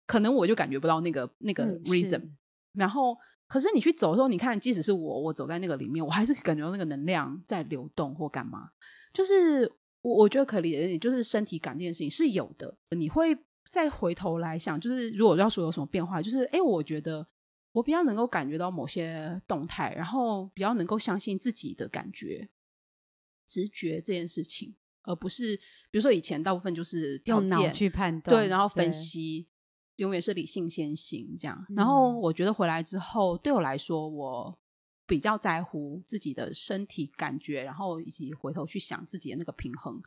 [0.07, 2.37] 可能我就感觉不到那个那个 reason，嗯。
[2.72, 3.14] 然后，
[3.47, 8.70] 可是你去走的时候，你看，即使是我，我走在那个里面，我还是感觉到那个能量在流动或干嘛。
[9.12, 9.70] 就是
[10.01, 12.74] 我我觉得可理解，就是身体感这件事情是有的。
[12.97, 13.37] 你会
[13.70, 17.26] 再回头来想，就是如果要说有什么变化，就是哎，我觉得
[17.72, 22.49] 我比较能够感觉到某些动态，然后比较能够相信自己的感觉、
[23.47, 24.74] 直觉这件事情。
[25.05, 25.57] 而不是，
[25.91, 29.49] 比如说以前大部分就是用脑去判断，对，然后分析，
[29.97, 31.65] 永远是理性先行这样。
[31.77, 34.59] 然后我觉得回来之后，对我来说，我
[35.07, 40.03] 比较在乎自己的身体感觉，然后以及回头去想自己的那个平衡，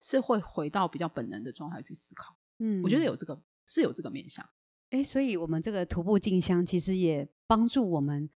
[0.00, 2.36] 是会回到比较本能的状态去思考。
[2.58, 4.48] 嗯，我觉得有这个是有这个面向。
[4.90, 8.30] 哎，所以我们这个徒步进香，其实也帮助我们。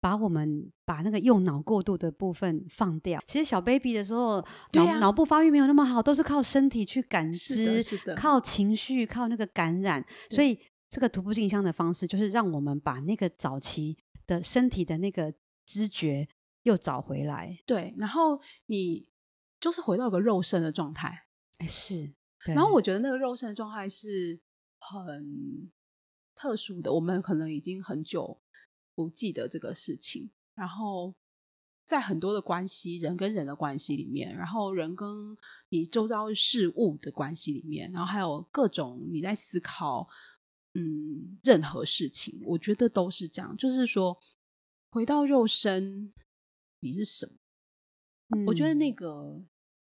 [0.00, 3.22] 把我们把那个用脑过度的部分放掉。
[3.26, 10.04] 其实小 baby 的时候，脑、啊、脑部发育没有那么好，都是靠身体去感知，是的，靠情绪，靠那个感染。
[10.30, 15.34] 所以这个徒步进香的方式，就是让我们把那个早期的身体的那个
[15.66, 16.26] 知觉
[16.62, 17.58] 又找回来。
[17.66, 19.08] 对，然后你
[19.60, 21.26] 就是回到一个肉身的状态。
[21.58, 22.14] 哎，是。
[22.46, 24.40] 然后我觉得那个肉身的状态是
[24.78, 25.70] 很
[26.34, 28.40] 特殊的，我们可能已经很久。
[28.94, 31.14] 不记得这个事情，然后
[31.84, 35.36] 在很多的关系，人跟人的关系里面，然后人跟
[35.70, 40.08] 你周遭事物的关系里面，然后还有各种你在思考，
[40.74, 43.56] 嗯，任何事情，我觉得都是这样。
[43.56, 44.18] 就是说，
[44.90, 46.12] 回到肉身，
[46.80, 47.32] 你是什么？
[48.36, 49.42] 嗯，我觉得那个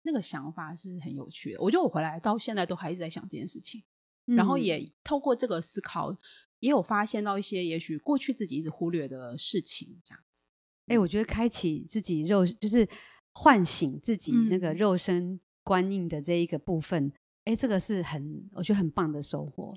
[0.02, 1.60] 那个想法是很有趣的。
[1.60, 3.82] 我觉得我回来到现在都还一直在想这件事情，
[4.26, 6.16] 嗯，然后也透过这个思考。
[6.60, 10.46] 也有发现到一些也许过去自己一直忽略的事情，这样子。
[10.86, 12.88] 哎、欸，我觉得开启自己肉，就是
[13.32, 17.12] 唤醒自己那个肉身观应的这一个部分。
[17.44, 19.76] 哎、嗯欸，这个是很我觉得很棒的收获。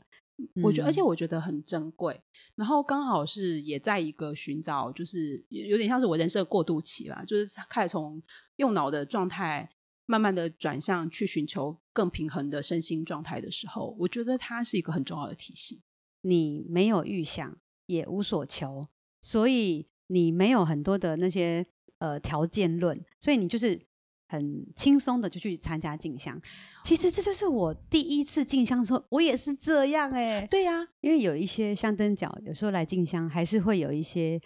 [0.63, 2.19] 我觉得，而且我觉得很珍贵。
[2.55, 8.19] 然后刚好是也在一个寻找，就是有点像是我人生的过渡期吧，就是开始从
[8.55, 9.69] 用脑的状态，
[10.07, 15.79] 慢慢的转向去寻求更平衡的身心状态的时候，我觉得它是一个很重要的提醒。
[16.21, 18.85] 你没有预想，也无所求，
[19.21, 21.65] 所以你没有很多的那些
[21.99, 23.79] 呃条件论，所以你就是
[24.27, 26.41] 很轻松的就去参加进香。
[26.83, 30.47] 其实这就是我第一次进香的时候，我也是这样哎、欸。
[30.47, 34.41] 对呀、啊，因为有一些香灯脚，有时候来进香还是会有一些。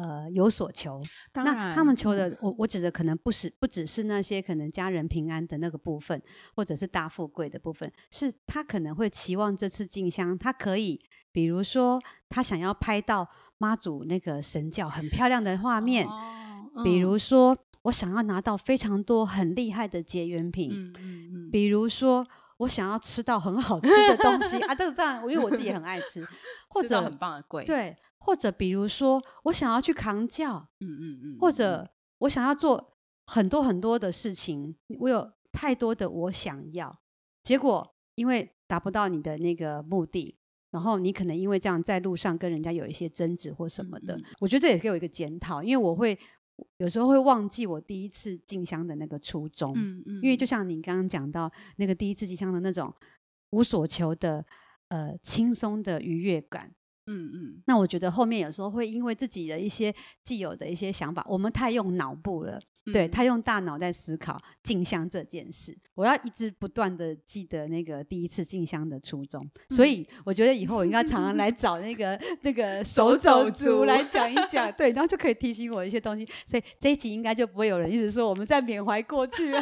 [0.00, 6.22] 呃，有所求，当然那他们求的，我我指的可能不是不只是那些可能家人平安的那个部分，
[6.56, 10.98] 或者是大富贵的部分，是他可能会期望这次进香，他可以，
[11.32, 13.28] 比如说他想要拍到
[13.58, 22.26] 妈祖那个神教很漂亮的画面，哦嗯、比如说我想要拿到非常多很厉害的结缘品，嗯嗯嗯、比如说
[22.56, 26.26] 我想要吃到很好吃的东西 啊，都是这样，因为我自己也很爱吃，
[26.70, 27.94] 或者很棒的贵，对。
[28.20, 32.92] 或者比如说我想要去扛轿，嗯嗯嗯，或者我想要做
[33.26, 37.00] 很多很多的事情，我有太多的我想要，
[37.42, 40.36] 结果因为达不到你的那个目的，
[40.70, 46.16] 然后你可能因为这样在路上跟人家有一些争执或什么的，嗯、我觉得这也给我一个检讨，因为我会
[46.76, 52.94] 有时候会忘记我第一次进香的那个初衷，嗯嗯，因为就像你刚刚讲到那个第一次进香的那种
[53.50, 54.44] 无所求的
[54.88, 56.74] 呃轻松的愉悦感。
[57.06, 65.76] 嗯嗯，那我觉得后面有时候会因为自己的一些既有的一些想法，我们太用脑部了，嗯、对，太用大脑在思考进香这件事。
[65.94, 76.28] 我要一直不断的记得那个第一次进香的初衷，嗯、所以我觉得以后我应该常常来 找那个那个手肘族来讲一讲，对，然后就可以提醒我一些东西。
[76.46, 79.52] 所以这一集应该就不会有人一直说我们在缅怀过去。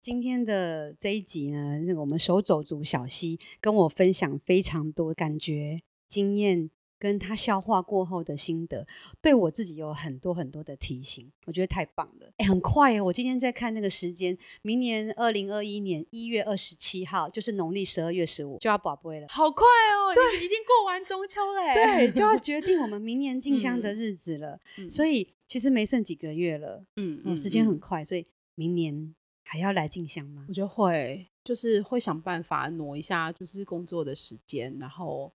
[0.00, 5.78] 今天的这一集呢，那个我们手走族小溪跟我分享非常多感觉。
[6.06, 8.86] 经验跟他消化过后的心得，
[9.20, 12.30] 对我自己有很多很多的提醒，我觉得太棒了。
[12.36, 20.14] 哎，很快哦，我今天在看那个时间，明年二零二一年一月二十七号，就是农历十二月十五就要宝贝了，好快哦！
[20.14, 24.60] 对，已经过完中秋嘞，对，就要 决定我们明年进香的日子了。
[24.78, 28.24] 嗯、所以其实没剩几个月了，嗯，嗯，时间很快，所以
[28.54, 29.14] 明年
[29.44, 30.44] 还要来进香吗？
[30.48, 35.32] 我觉得会，就是会想办法挪一下，就是工作的时间，然后。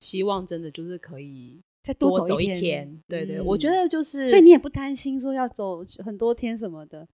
[0.00, 7.06] 希望真的就是可以再多走一天，一天对对，嗯、我觉得就是，所以你也不担心说要走很多天什么的，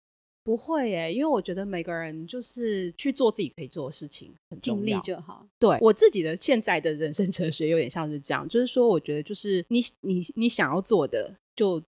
[0.45, 4.33] 不会耶，因为我觉得每个人就是去做自己可以做的事情，
[4.63, 5.45] 尽力就好。
[5.59, 11.83] 对，我自己的现在的人生哲学有点像是这样，就是说，我觉得就是你你你想要做的，就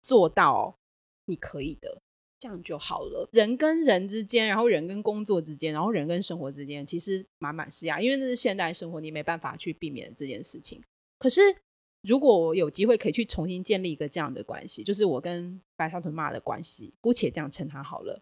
[0.00, 0.78] 做到
[1.24, 2.00] 你可以的。
[2.38, 3.28] 这样就好了。
[3.32, 10.82] 人跟人之间，然后人跟工作之间，然后人跟生活之间，其实满满是呀，因为那是现代生活，你没办法去避免这件事情。
[11.18, 11.40] 可是，
[12.02, 18.20] 如果我有机会可以去重新建立一个这样的关系，就是我跟白沙屯妈的关系，姑且这样称他好了，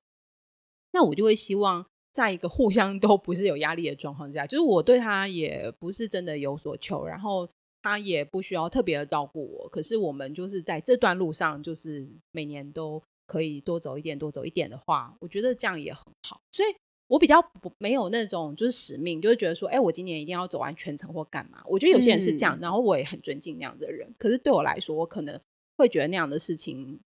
[0.92, 7.48] 那我就会希望，在一个互相都不是有压力的状况之下，就是我对他也不是真的有所求，然后
[7.82, 13.02] 他也不需要特别的照顾我，可是我们就是在这段路上，就是每年都。
[13.27, 16.41] 可以多走一点，多走一点的话，我觉得这样也很好。
[16.53, 16.68] 所以
[17.07, 21.62] 我比较不没有那种就是使命，就是觉得说，哎，我今年一定要走完全程或干嘛。
[21.66, 24.14] 我觉得有些人是这样，嗯、然后我也很尊敬那样的人。
[24.18, 25.39] 可是对我来说，我可能
[25.77, 26.99] 会觉得那样的事情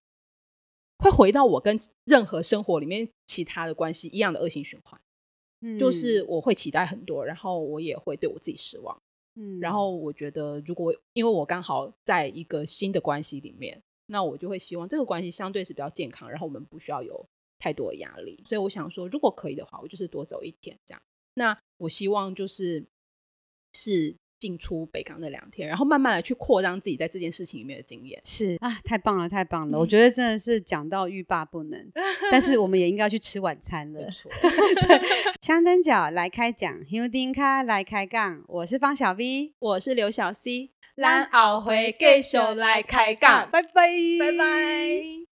[0.99, 5.01] 会回到我跟任何生活里面其他的关系一样的恶性循环。
[5.61, 8.97] 嗯，就是我会期待很多，然后我也会对我自己失望。
[9.35, 13.83] 嗯，然后我觉得如果因为我刚好在一个新的关系里面。
[14.09, 17.26] 那我就会希望这个关系相对是比较健康，然后我们不需要有
[17.59, 18.42] 太多的压力。
[18.44, 21.00] 所以我想说，如果可以的话，我就是多走一天这样。
[21.34, 22.84] 那我希望就是
[23.72, 28.20] 是进出北港那两天，然后慢慢的去扩张自己在这件事情里面的经验。
[28.24, 29.76] 是啊，太棒了，太棒了！
[29.78, 31.92] 我觉得真的是讲到欲罢不能，
[32.32, 34.00] 但是我们也应该去吃晚餐了。
[34.00, 34.30] 没错，
[35.42, 38.44] 香灯脚来开讲，香灯脚来开杠。
[38.48, 40.70] 我是方小 V，我是刘小 C。
[41.01, 43.70] 咱后回继续来开讲，拜拜，
[44.18, 45.28] 拜拜。